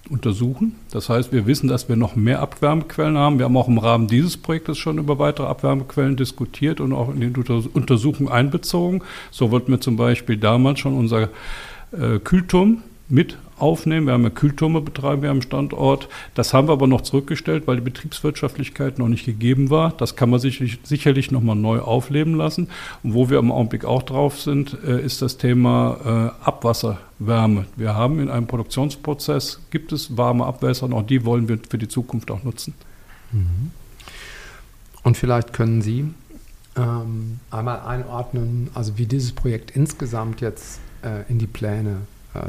untersuchen. 0.09 0.75
Das 0.91 1.09
heißt, 1.09 1.31
wir 1.31 1.45
wissen, 1.45 1.67
dass 1.67 1.89
wir 1.89 1.95
noch 1.95 2.15
mehr 2.15 2.39
Abwärmequellen 2.39 3.17
haben. 3.17 3.39
Wir 3.39 3.45
haben 3.45 3.57
auch 3.57 3.67
im 3.67 3.77
Rahmen 3.77 4.07
dieses 4.07 4.37
Projektes 4.37 4.77
schon 4.77 4.97
über 4.97 5.19
weitere 5.19 5.47
Abwärmequellen 5.47 6.15
diskutiert 6.15 6.79
und 6.79 6.93
auch 6.93 7.13
in 7.13 7.21
die 7.21 7.67
Untersuchung 7.73 8.29
einbezogen. 8.29 9.01
So 9.31 9.51
wollten 9.51 9.71
wir 9.71 9.81
zum 9.81 9.97
Beispiel 9.97 10.37
damals 10.37 10.79
schon 10.79 10.95
unser 10.95 11.29
äh, 11.91 12.19
Kühlturm 12.23 12.83
mit 13.09 13.37
aufnehmen. 13.57 14.07
Wir 14.07 14.13
haben 14.13 14.23
ja 14.23 14.29
Kühltürme 14.29 14.81
betreiben 14.81 15.21
wir 15.21 15.31
am 15.31 15.41
Standort. 15.41 16.09
Das 16.33 16.53
haben 16.53 16.67
wir 16.67 16.73
aber 16.73 16.87
noch 16.87 17.01
zurückgestellt, 17.01 17.67
weil 17.67 17.77
die 17.77 17.83
Betriebswirtschaftlichkeit 17.83 18.99
noch 18.99 19.07
nicht 19.07 19.25
gegeben 19.25 19.69
war. 19.69 19.93
Das 19.97 20.15
kann 20.15 20.29
man 20.29 20.39
sicherlich, 20.39 20.79
sicherlich 20.83 21.31
nochmal 21.31 21.55
neu 21.55 21.79
aufleben 21.79 22.35
lassen. 22.35 22.67
Und 23.03 23.13
wo 23.13 23.29
wir 23.29 23.39
im 23.39 23.51
Augenblick 23.51 23.85
auch 23.85 24.03
drauf 24.03 24.39
sind, 24.39 24.77
äh, 24.85 25.01
ist 25.01 25.21
das 25.21 25.37
Thema 25.37 26.33
äh, 26.43 26.45
Abwasserwärme. 26.45 27.65
Wir 27.75 27.95
haben 27.95 28.19
in 28.19 28.29
einem 28.29 28.47
Produktionsprozess, 28.47 29.61
gibt 29.71 29.91
es 29.91 30.17
warme 30.17 30.45
Abwässer 30.45 30.85
und 30.85 30.93
auch 30.93 31.03
die 31.03 31.25
wollen 31.25 31.47
wir 31.47 31.59
für 31.69 31.77
die 31.77 31.87
Zukunft 31.87 32.31
auch 32.31 32.43
nutzen. 32.43 32.73
Mhm. 33.31 33.71
Und 35.03 35.17
vielleicht 35.17 35.53
können 35.53 35.81
Sie 35.81 36.09
ähm, 36.75 37.39
einmal 37.51 37.79
einordnen, 37.81 38.69
also 38.73 38.97
wie 38.97 39.05
dieses 39.05 39.31
Projekt 39.31 39.71
insgesamt 39.71 40.41
jetzt 40.41 40.79
äh, 41.03 41.29
in 41.29 41.39
die 41.39 41.47
Pläne 41.47 41.97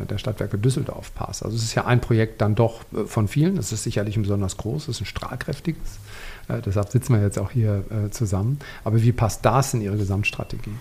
der 0.09 0.19
Stadtwerke 0.19 0.59
Düsseldorf 0.59 1.15
passt. 1.15 1.45
Also 1.45 1.57
es 1.57 1.63
ist 1.63 1.75
ja 1.75 1.85
ein 1.87 2.01
Projekt 2.01 2.41
dann 2.41 2.55
doch 2.55 2.83
äh, 2.93 3.05
von 3.07 3.29
vielen, 3.29 3.57
es 3.57 3.73
ist 3.73 3.85
sicherlich 3.85 4.17
ein 4.17 4.23
besonders 4.23 4.57
groß, 4.57 4.89
es 4.89 4.97
ist 4.97 5.03
ein 5.03 5.07
strahlkräftiges, 5.07 5.99
äh, 6.49 6.61
deshalb 6.65 6.91
sitzen 6.91 7.15
wir 7.15 7.23
jetzt 7.23 7.39
auch 7.39 7.51
hier 7.51 7.85
äh, 7.91 8.11
zusammen. 8.11 8.59
Aber 8.85 9.03
wie 9.03 9.13
passt 9.13 9.45
das 9.45 9.75
in 9.75 9.81
Ihre 9.81 9.97
Gesamtstrategie? 9.97 10.75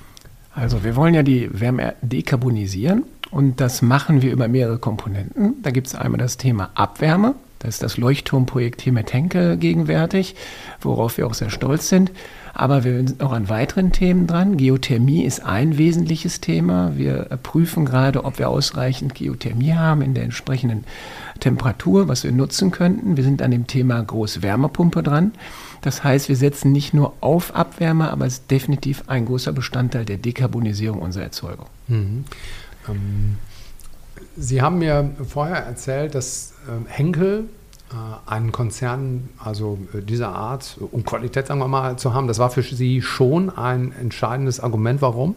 Also 0.54 0.84
wir 0.84 0.96
wollen 0.96 1.14
ja 1.14 1.24
die 1.24 1.50
Wärme 1.52 1.96
dekarbonisieren 2.02 3.04
und 3.30 3.60
das 3.60 3.82
machen 3.82 4.22
wir 4.22 4.32
über 4.32 4.48
mehrere 4.48 4.78
Komponenten. 4.78 5.62
Da 5.62 5.72
gibt 5.72 5.88
es 5.88 5.96
einmal 5.96 6.20
das 6.20 6.38
Thema 6.38 6.70
Abwärme. 6.76 7.36
Da 7.60 7.68
ist 7.68 7.84
das 7.84 7.98
Leuchtturmprojekt 7.98 8.82
hier 8.82 8.94
mit 8.94 9.12
Henkel 9.12 9.58
gegenwärtig, 9.58 10.36
worauf 10.82 11.18
wir 11.18 11.28
auch 11.28 11.34
sehr 11.34 11.50
stolz 11.50 11.90
sind. 11.90 12.12
Aber 12.58 12.86
wir 12.86 13.06
sind 13.06 13.22
auch 13.22 13.34
an 13.34 13.50
weiteren 13.50 13.92
Themen 13.92 14.28
dran. 14.28 14.56
Geothermie 14.56 15.26
ist 15.26 15.46
ein 15.46 15.78
wesentliches 15.78 16.40
Thema. 16.40 16.94
Wir 16.96 17.26
prüfen 17.44 17.84
gerade, 17.84 18.24
ob 18.24 18.40
wir 18.40 18.50
ausreichend 18.50 19.14
Geothermie 19.14 19.74
haben 19.74 20.02
in 20.02 20.14
der 20.14 20.24
entsprechenden 20.24 20.86
Temperatur, 21.42 22.08
was 22.08 22.24
wir 22.24 22.32
nutzen 22.32 22.72
könnten. 22.72 23.18
Wir 23.18 23.26
sind 23.26 23.42
an 23.42 23.52
dem 23.52 23.68
Thema 23.68 24.02
Großwärmepumpe 24.02 25.04
dran. 25.04 25.34
Das 25.82 26.06
heißt, 26.06 26.30
wir 26.30 26.38
setzen 26.38 26.72
nicht 26.72 26.94
nur 26.94 27.14
auf 27.20 27.54
Abwärme, 27.54 28.10
aber 28.10 28.26
es 28.26 28.36
ist 28.36 28.50
definitiv 28.50 29.04
ein 29.08 29.26
großer 29.26 29.52
Bestandteil 29.52 30.06
der 30.06 30.18
Dekarbonisierung 30.18 31.02
unserer 31.02 31.26
Erzeugung. 31.26 31.68
Mhm. 31.90 32.24
Ähm, 32.88 33.38
Sie 34.38 34.62
haben 34.62 34.80
mir 34.80 35.12
vorher 35.28 35.58
erzählt, 35.58 36.16
dass 36.16 36.54
äh, 36.68 36.90
Henkel 36.90 37.50
einen 38.26 38.52
Konzern 38.52 39.30
also 39.38 39.78
äh, 39.94 40.02
dieser 40.02 40.30
Art, 40.30 40.78
um 40.92 41.06
Qualität, 41.06 41.48
sagen 41.48 41.60
wir 41.60 41.68
mal, 41.68 41.98
zu 41.98 42.14
haben, 42.14 42.28
das 42.28 42.40
war 42.40 42.50
für 42.50 42.64
Sie 42.64 43.02
schon 43.02 43.50
ein 43.50 43.94
entscheidendes 44.00 44.60
Argument. 44.60 45.02
Warum? 45.02 45.36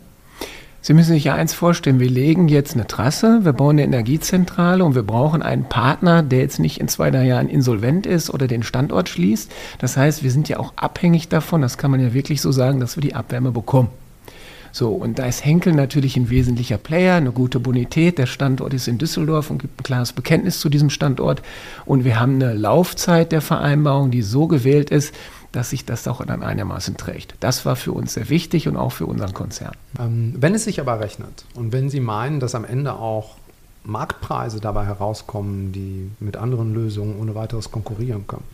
Sie 0.81 0.95
müssen 0.95 1.12
sich 1.12 1.25
ja 1.25 1.35
eins 1.35 1.52
vorstellen, 1.55 1.99
wir 1.99 2.09
legen 2.09 2.49
jetzt 2.49 2.75
eine 2.75 2.87
Trasse, 2.87 3.40
wir 3.43 3.52
bauen 3.52 3.73
eine 3.73 3.83
Energiezentrale 3.83 4.85
und 4.85 4.95
wir 4.95 5.02
brauchen 5.02 5.43
einen 5.43 5.64
Partner, 5.64 6.23
der 6.23 6.38
jetzt 6.38 6.61
nicht 6.61 6.81
in 6.81 6.88
zwei, 6.88 7.11
drei 7.11 7.26
Jahren 7.26 7.49
insolvent 7.49 8.07
ist 8.07 8.31
oder 8.31 8.47
den 8.47 8.62
Standort 8.62 9.09
schließt. 9.09 9.52
Das 9.81 9.97
heißt, 9.97 10.23
wir 10.23 10.31
sind 10.31 10.49
ja 10.49 10.59
auch 10.59 10.73
abhängig 10.76 11.28
davon, 11.28 11.62
das 11.62 11.78
kann 11.78 11.90
man 11.90 12.00
ja 12.00 12.14
wirklich 12.14 12.40
so 12.40 12.52
sagen, 12.52 12.81
dass 12.81 12.97
wir 12.97 13.02
die 13.02 13.14
Abwärme 13.14 13.50
bekommen. 13.50 13.88
So, 14.72 14.90
und 14.90 15.18
da 15.18 15.26
ist 15.26 15.44
Henkel 15.44 15.72
natürlich 15.72 16.16
ein 16.16 16.30
wesentlicher 16.30 16.78
Player, 16.78 17.16
eine 17.16 17.32
gute 17.32 17.60
Bonität. 17.60 18.18
Der 18.18 18.26
Standort 18.26 18.75
ist 18.75 18.88
in 18.88 18.98
Düsseldorf 18.98 19.50
und 19.50 19.58
gibt 19.58 19.80
ein 19.80 19.84
klares 19.84 20.12
Bekenntnis 20.12 20.60
zu 20.60 20.68
diesem 20.68 20.90
Standort. 20.90 21.42
Und 21.84 22.04
wir 22.04 22.20
haben 22.20 22.34
eine 22.34 22.54
Laufzeit 22.54 23.32
der 23.32 23.40
Vereinbarung, 23.40 24.10
die 24.10 24.22
so 24.22 24.46
gewählt 24.46 24.90
ist, 24.90 25.14
dass 25.52 25.70
sich 25.70 25.84
das 25.84 26.06
auch 26.06 26.25
dann 26.25 26.42
einigermaßen 26.42 26.96
trägt. 26.96 27.34
Das 27.40 27.64
war 27.64 27.76
für 27.76 27.92
uns 27.92 28.14
sehr 28.14 28.28
wichtig 28.28 28.68
und 28.68 28.76
auch 28.76 28.92
für 28.92 29.06
unseren 29.06 29.32
Konzern. 29.32 29.72
Ähm, 29.98 30.34
wenn 30.37 30.54
es 30.54 30.64
sich 30.64 30.80
aber 30.80 31.00
rechnet 31.00 31.44
und 31.54 31.72
wenn 31.72 31.88
Sie 31.88 32.00
meinen, 32.00 32.40
dass 32.40 32.54
am 32.54 32.64
Ende 32.64 32.94
auch 32.94 33.37
Marktpreise 33.84 34.60
dabei 34.60 34.84
herauskommen, 34.84 35.72
die 35.72 36.10
mit 36.20 36.37
anderen 36.37 36.75
Lösungen 36.75 37.18
ohne 37.18 37.34
weiteres 37.34 37.70
konkurrieren 37.70 38.26
können, 38.26 38.44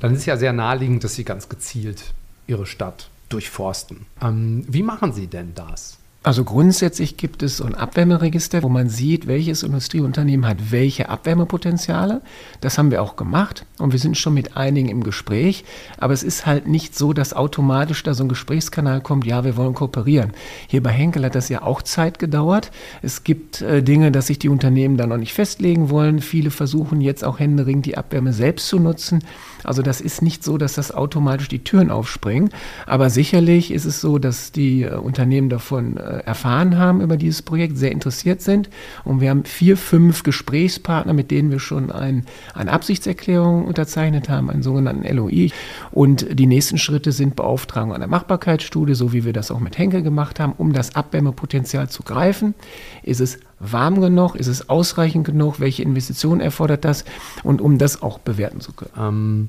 dann 0.00 0.14
ist 0.14 0.26
ja 0.26 0.36
sehr 0.36 0.52
naheliegend, 0.52 1.04
dass 1.04 1.14
Sie 1.14 1.24
ganz 1.24 1.48
gezielt 1.48 2.12
Ihre 2.46 2.66
Stadt 2.66 3.08
durchforsten. 3.30 4.06
Ähm, 4.20 4.64
wie 4.68 4.82
machen 4.82 5.12
Sie 5.12 5.26
denn 5.26 5.54
das? 5.54 6.00
Also 6.22 6.44
grundsätzlich 6.44 7.16
gibt 7.16 7.42
es 7.42 7.56
so 7.56 7.64
ein 7.64 7.74
Abwärmeregister, 7.74 8.62
wo 8.62 8.68
man 8.68 8.90
sieht, 8.90 9.26
welches 9.26 9.62
Industrieunternehmen 9.62 10.46
hat 10.46 10.70
welche 10.70 11.08
Abwärmepotenziale. 11.08 12.20
Das 12.60 12.76
haben 12.76 12.90
wir 12.90 13.00
auch 13.00 13.16
gemacht 13.16 13.64
und 13.78 13.92
wir 13.92 13.98
sind 13.98 14.18
schon 14.18 14.34
mit 14.34 14.54
einigen 14.54 14.90
im 14.90 15.02
Gespräch. 15.02 15.64
Aber 15.96 16.12
es 16.12 16.22
ist 16.22 16.44
halt 16.44 16.68
nicht 16.68 16.94
so, 16.94 17.14
dass 17.14 17.32
automatisch 17.32 18.02
da 18.02 18.12
so 18.12 18.24
ein 18.24 18.28
Gesprächskanal 18.28 19.00
kommt, 19.00 19.24
ja, 19.24 19.44
wir 19.44 19.56
wollen 19.56 19.72
kooperieren. 19.72 20.32
Hier 20.66 20.82
bei 20.82 20.90
Henkel 20.90 21.24
hat 21.24 21.34
das 21.34 21.48
ja 21.48 21.62
auch 21.62 21.80
Zeit 21.80 22.18
gedauert. 22.18 22.70
Es 23.00 23.24
gibt 23.24 23.62
äh, 23.62 23.82
Dinge, 23.82 24.12
dass 24.12 24.26
sich 24.26 24.38
die 24.38 24.50
Unternehmen 24.50 24.98
da 24.98 25.06
noch 25.06 25.16
nicht 25.16 25.32
festlegen 25.32 25.88
wollen. 25.88 26.20
Viele 26.20 26.50
versuchen 26.50 27.00
jetzt 27.00 27.24
auch 27.24 27.38
händeringend 27.38 27.86
die 27.86 27.96
Abwärme 27.96 28.34
selbst 28.34 28.68
zu 28.68 28.78
nutzen. 28.78 29.24
Also 29.64 29.82
das 29.82 30.00
ist 30.00 30.22
nicht 30.22 30.44
so, 30.44 30.58
dass 30.58 30.74
das 30.74 30.92
automatisch 30.92 31.48
die 31.48 31.64
Türen 31.64 31.90
aufspringen. 31.90 32.50
Aber 32.86 33.10
sicherlich 33.10 33.70
ist 33.70 33.84
es 33.84 34.00
so, 34.00 34.18
dass 34.18 34.52
die 34.52 34.82
äh, 34.82 34.94
Unternehmen 34.94 35.48
davon 35.48 35.96
äh, 35.96 36.20
erfahren 36.20 36.78
haben 36.78 37.00
über 37.00 37.16
dieses 37.16 37.42
Projekt, 37.42 37.76
sehr 37.76 37.92
interessiert 37.92 38.40
sind. 38.40 38.70
Und 39.04 39.20
wir 39.20 39.30
haben 39.30 39.44
vier, 39.44 39.76
fünf 39.76 40.22
Gesprächspartner, 40.22 41.12
mit 41.12 41.30
denen 41.30 41.50
wir 41.50 41.60
schon 41.60 41.90
ein, 41.90 42.26
eine 42.54 42.72
Absichtserklärung 42.72 43.64
unterzeichnet 43.66 44.28
haben, 44.28 44.50
einen 44.50 44.62
sogenannten 44.62 45.04
LOI. 45.14 45.50
Und 45.90 46.26
die 46.38 46.46
nächsten 46.46 46.78
Schritte 46.78 47.12
sind 47.12 47.36
Beauftragung 47.36 47.92
einer 47.92 48.06
Machbarkeitsstudie, 48.06 48.94
so 48.94 49.12
wie 49.12 49.24
wir 49.24 49.32
das 49.32 49.50
auch 49.50 49.60
mit 49.60 49.78
Henkel 49.78 50.02
gemacht 50.02 50.40
haben, 50.40 50.54
um 50.56 50.72
das 50.72 50.94
Abwärmepotenzial 50.94 51.88
zu 51.88 52.02
greifen. 52.02 52.54
Ist 53.02 53.20
es 53.20 53.38
warm 53.60 54.00
genug? 54.00 54.34
Ist 54.34 54.48
es 54.48 54.68
ausreichend 54.68 55.26
genug? 55.26 55.60
Welche 55.60 55.82
Investitionen 55.82 56.40
erfordert 56.40 56.84
das? 56.84 57.04
Und 57.44 57.60
um 57.60 57.78
das 57.78 58.02
auch 58.02 58.18
bewerten 58.18 58.60
zu 58.60 58.72
können. 58.72 58.90
Ähm, 58.98 59.48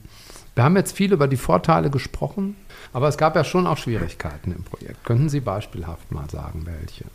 wir 0.54 0.64
haben 0.66 0.76
jetzt 0.76 0.96
viel 0.96 1.14
über 1.14 1.28
die 1.28 1.38
Vorteile 1.38 1.90
gesprochen, 1.90 2.56
aber 2.92 3.08
es 3.08 3.18
gab 3.18 3.36
ja 3.36 3.44
schon 3.44 3.66
auch 3.66 3.78
Schwierigkeiten 3.78 4.52
im 4.52 4.64
Projekt. 4.64 5.04
Könnten 5.06 5.30
Sie 5.30 5.40
beispielhaft 5.40 6.12
mal 6.12 6.30
sagen, 6.30 6.66
welche? 6.66 7.06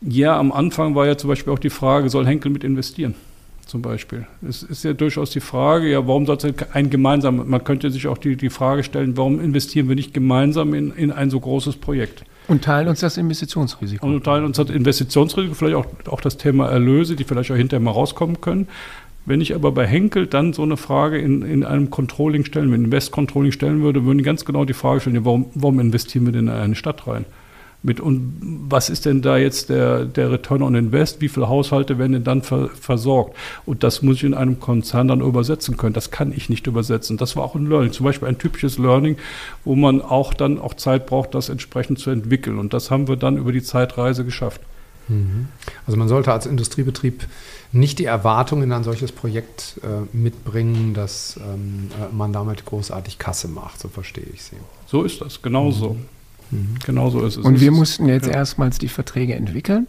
Ja, 0.00 0.38
am 0.38 0.52
Anfang 0.52 0.94
war 0.94 1.06
ja 1.06 1.18
zum 1.18 1.28
Beispiel 1.28 1.52
auch 1.52 1.58
die 1.58 1.70
Frage, 1.70 2.08
soll 2.08 2.26
Henkel 2.26 2.50
mit 2.50 2.64
investieren? 2.64 3.14
Zum 3.66 3.82
Beispiel. 3.82 4.26
Es 4.48 4.62
ist 4.62 4.84
ja 4.84 4.92
durchaus 4.92 5.30
die 5.30 5.40
Frage, 5.40 5.90
ja, 5.90 6.06
warum 6.06 6.24
sollte 6.24 6.54
ein 6.72 6.88
gemeinsam, 6.88 7.48
man 7.48 7.64
könnte 7.64 7.90
sich 7.90 8.06
auch 8.06 8.16
die, 8.16 8.36
die 8.36 8.48
Frage 8.50 8.84
stellen, 8.84 9.16
warum 9.16 9.40
investieren 9.40 9.88
wir 9.88 9.96
nicht 9.96 10.14
gemeinsam 10.14 10.72
in, 10.72 10.92
in 10.92 11.10
ein 11.10 11.30
so 11.30 11.40
großes 11.40 11.76
Projekt? 11.76 12.24
Und 12.48 12.64
teilen 12.64 12.88
uns 12.88 13.00
das 13.00 13.16
Investitionsrisiko. 13.16 14.06
Und 14.06 14.24
teilen 14.24 14.44
uns 14.44 14.56
das 14.56 14.70
Investitionsrisiko, 14.70 15.54
vielleicht 15.54 15.76
auch, 15.76 15.86
auch 16.08 16.20
das 16.20 16.36
Thema 16.36 16.68
Erlöse, 16.68 17.16
die 17.16 17.24
vielleicht 17.24 17.50
auch 17.50 17.56
hinterher 17.56 17.82
mal 17.82 17.90
rauskommen 17.90 18.40
können. 18.40 18.68
Wenn 19.24 19.40
ich 19.40 19.54
aber 19.56 19.72
bei 19.72 19.86
Henkel 19.86 20.28
dann 20.28 20.52
so 20.52 20.62
eine 20.62 20.76
Frage 20.76 21.18
in, 21.18 21.42
in 21.42 21.64
einem 21.64 21.90
Controlling 21.90 22.44
stellen, 22.44 22.70
mit 22.70 22.80
Invest-Controlling 22.80 23.50
stellen 23.50 23.82
würde, 23.82 24.04
würden 24.04 24.18
die 24.18 24.24
ganz 24.24 24.44
genau 24.44 24.64
die 24.64 24.72
Frage 24.72 25.00
stellen, 25.00 25.24
warum, 25.24 25.46
warum 25.54 25.80
investieren 25.80 26.26
wir 26.26 26.32
denn 26.32 26.46
in 26.46 26.54
eine 26.54 26.76
Stadt 26.76 27.08
rein? 27.08 27.24
Mit, 27.86 28.00
und 28.00 28.66
was 28.68 28.90
ist 28.90 29.06
denn 29.06 29.22
da 29.22 29.36
jetzt 29.38 29.68
der, 29.68 30.06
der 30.06 30.32
Return 30.32 30.60
on 30.60 30.74
Invest? 30.74 31.20
Wie 31.20 31.28
viele 31.28 31.48
Haushalte 31.48 31.98
werden 31.98 32.14
denn 32.14 32.24
dann 32.24 32.42
ver, 32.42 32.68
versorgt? 32.68 33.36
Und 33.64 33.84
das 33.84 34.02
muss 34.02 34.16
ich 34.16 34.24
in 34.24 34.34
einem 34.34 34.58
Konzern 34.58 35.06
dann 35.06 35.20
übersetzen 35.20 35.76
können. 35.76 35.94
Das 35.94 36.10
kann 36.10 36.32
ich 36.32 36.48
nicht 36.48 36.66
übersetzen. 36.66 37.16
Das 37.16 37.36
war 37.36 37.44
auch 37.44 37.54
ein 37.54 37.68
Learning. 37.68 37.92
Zum 37.92 38.02
Beispiel 38.02 38.26
ein 38.26 38.38
typisches 38.38 38.76
Learning, 38.76 39.18
wo 39.64 39.76
man 39.76 40.02
auch 40.02 40.34
dann 40.34 40.58
auch 40.58 40.74
Zeit 40.74 41.06
braucht, 41.06 41.32
das 41.36 41.48
entsprechend 41.48 42.00
zu 42.00 42.10
entwickeln. 42.10 42.58
Und 42.58 42.74
das 42.74 42.90
haben 42.90 43.06
wir 43.06 43.14
dann 43.14 43.36
über 43.36 43.52
die 43.52 43.62
Zeitreise 43.62 44.24
geschafft. 44.24 44.60
Mhm. 45.06 45.46
Also 45.86 45.96
man 45.96 46.08
sollte 46.08 46.32
als 46.32 46.46
Industriebetrieb 46.46 47.28
nicht 47.70 48.00
die 48.00 48.06
Erwartungen 48.06 48.64
in 48.64 48.72
ein 48.72 48.82
solches 48.82 49.12
Projekt 49.12 49.80
äh, 49.84 50.16
mitbringen, 50.16 50.92
dass 50.92 51.36
ähm, 51.36 51.88
äh, 52.00 52.12
man 52.12 52.32
damit 52.32 52.64
großartig 52.64 53.18
Kasse 53.18 53.46
macht, 53.46 53.78
so 53.78 53.86
verstehe 53.86 54.26
ich 54.34 54.42
Sie. 54.42 54.56
So 54.86 55.04
ist 55.04 55.20
das, 55.20 55.40
genau 55.40 55.70
so. 55.70 55.96
Mhm. 56.50 56.76
Genau 56.84 57.10
so 57.10 57.24
ist 57.24 57.36
es. 57.36 57.44
Und 57.44 57.60
wir 57.60 57.70
mussten 57.70 58.06
jetzt 58.06 58.26
ja. 58.26 58.34
erstmals 58.34 58.78
die 58.78 58.88
Verträge 58.88 59.34
entwickeln. 59.34 59.86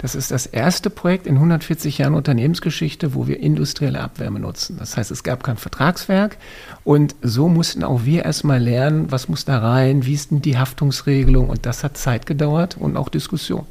Das 0.00 0.14
ist 0.14 0.30
das 0.30 0.46
erste 0.46 0.88
Projekt 0.88 1.26
in 1.26 1.34
140 1.34 1.98
Jahren 1.98 2.14
Unternehmensgeschichte, 2.14 3.14
wo 3.14 3.26
wir 3.26 3.38
industrielle 3.38 4.00
Abwärme 4.00 4.40
nutzen. 4.40 4.76
Das 4.78 4.96
heißt, 4.96 5.10
es 5.10 5.22
gab 5.22 5.42
kein 5.42 5.58
Vertragswerk 5.58 6.38
und 6.84 7.14
so 7.20 7.48
mussten 7.48 7.84
auch 7.84 8.04
wir 8.04 8.24
erstmal 8.24 8.62
lernen, 8.62 9.12
was 9.12 9.28
muss 9.28 9.44
da 9.44 9.58
rein, 9.58 10.06
wie 10.06 10.14
ist 10.14 10.30
denn 10.30 10.40
die 10.40 10.56
Haftungsregelung 10.56 11.50
und 11.50 11.66
das 11.66 11.84
hat 11.84 11.98
Zeit 11.98 12.24
gedauert 12.24 12.78
und 12.80 12.96
auch 12.96 13.10
Diskussion. 13.10 13.66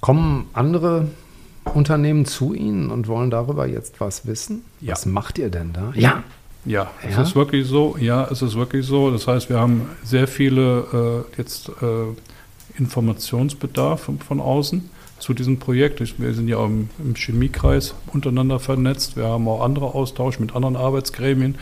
Kommen 0.00 0.48
andere 0.54 1.08
Unternehmen 1.64 2.24
zu 2.24 2.54
Ihnen 2.54 2.90
und 2.90 3.06
wollen 3.06 3.30
darüber 3.30 3.66
jetzt 3.66 4.00
was 4.00 4.26
wissen? 4.26 4.62
Ja. 4.80 4.92
Was 4.92 5.04
macht 5.04 5.38
ihr 5.38 5.50
denn 5.50 5.74
da? 5.74 5.92
Ja. 5.94 6.22
Ja, 6.64 6.90
es 7.02 7.18
ist 7.18 7.36
wirklich 7.36 7.66
so. 7.66 7.96
Ja, 7.98 8.26
es 8.30 8.42
ist 8.42 8.54
wirklich 8.54 8.86
so. 8.86 9.10
Das 9.10 9.26
heißt, 9.26 9.48
wir 9.50 9.58
haben 9.58 9.90
sehr 10.02 10.26
viele 10.26 11.24
äh, 11.34 11.38
jetzt 11.38 11.68
äh, 11.68 12.78
Informationsbedarf 12.78 14.02
von, 14.02 14.18
von, 14.18 14.40
außen 14.40 14.88
zu 15.18 15.34
diesem 15.34 15.58
Projekt. 15.58 16.00
Wir 16.18 16.34
sind 16.34 16.48
ja 16.48 16.64
im, 16.64 16.88
im, 16.98 17.14
Chemiekreis 17.14 17.94
untereinander 18.12 18.58
vernetzt. 18.58 19.16
Wir 19.16 19.24
haben 19.24 19.46
auch 19.46 19.62
andere 19.62 19.94
Austausch 19.94 20.38
mit 20.38 20.54
anderen 20.56 20.76
Arbeitsgremien. 20.76 21.56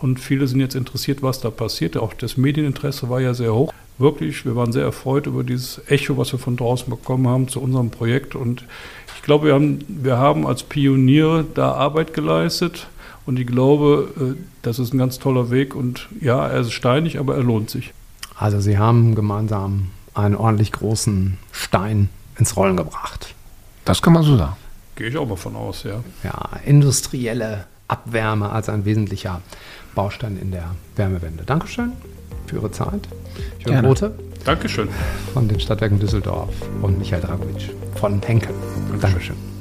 Und 0.00 0.18
viele 0.18 0.46
sind 0.46 0.60
jetzt 0.60 0.74
interessiert, 0.74 1.22
was 1.22 1.40
da 1.40 1.50
passiert. 1.50 1.96
Auch 1.96 2.14
das 2.14 2.36
Medieninteresse 2.36 3.08
war 3.08 3.20
ja 3.20 3.34
sehr 3.34 3.54
hoch 3.54 3.72
wirklich, 3.98 4.44
wir 4.44 4.56
waren 4.56 4.72
sehr 4.72 4.84
erfreut 4.84 5.26
über 5.26 5.44
dieses 5.44 5.80
Echo, 5.88 6.16
was 6.18 6.32
wir 6.32 6.38
von 6.38 6.56
draußen 6.56 6.90
bekommen 6.90 7.28
haben 7.28 7.48
zu 7.48 7.60
unserem 7.60 7.90
Projekt. 7.90 8.34
Und 8.34 8.64
ich 9.16 9.22
glaube, 9.22 9.46
wir 9.46 9.54
haben, 9.54 9.78
wir 9.88 10.18
haben 10.18 10.46
als 10.46 10.62
Pioniere 10.62 11.44
da 11.54 11.72
Arbeit 11.72 12.12
geleistet. 12.12 12.88
Und 13.26 13.38
ich 13.38 13.46
glaube, 13.46 14.36
äh, 14.36 14.42
das 14.62 14.78
ist 14.78 14.92
ein 14.92 14.98
ganz 14.98 15.18
toller 15.18 15.50
Weg. 15.50 15.74
Und 15.74 16.08
ja, 16.20 16.46
er 16.46 16.60
ist 16.60 16.72
steinig, 16.72 17.18
aber 17.18 17.36
er 17.36 17.42
lohnt 17.42 17.70
sich. 17.70 17.92
Also 18.36 18.60
Sie 18.60 18.78
haben 18.78 19.14
gemeinsam 19.14 19.90
einen 20.14 20.34
ordentlich 20.34 20.72
großen 20.72 21.38
Stein 21.52 22.08
ins 22.38 22.56
Rollen 22.56 22.76
gebracht. 22.76 23.34
Das 23.84 24.02
kann 24.02 24.12
man 24.12 24.22
so 24.22 24.36
sagen. 24.36 24.56
Gehe 24.96 25.08
ich 25.08 25.16
auch 25.16 25.26
mal 25.26 25.36
von 25.36 25.56
aus, 25.56 25.84
ja. 25.84 26.02
Ja, 26.22 26.60
industrielle 26.64 27.66
Abwärme 27.88 28.50
als 28.50 28.68
ein 28.68 28.84
wesentlicher 28.84 29.40
Baustein 29.94 30.38
in 30.40 30.50
der 30.50 30.74
Wärmewende. 30.96 31.44
Dankeschön 31.44 31.92
für 32.46 32.56
Ihre 32.56 32.70
Zeit. 32.70 33.08
Jörn 33.60 33.74
Gerne. 33.74 33.88
Rote. 33.88 34.14
Dankeschön. 34.44 34.88
Von 35.32 35.48
den 35.48 35.60
Stadtwerken 35.60 35.98
Düsseldorf 35.98 36.54
und 36.82 36.98
Michael 36.98 37.22
Dragovic 37.22 37.70
von 37.96 38.20
Henkel. 38.22 38.54
Dankeschön. 38.90 39.00
Dankeschön. 39.00 39.51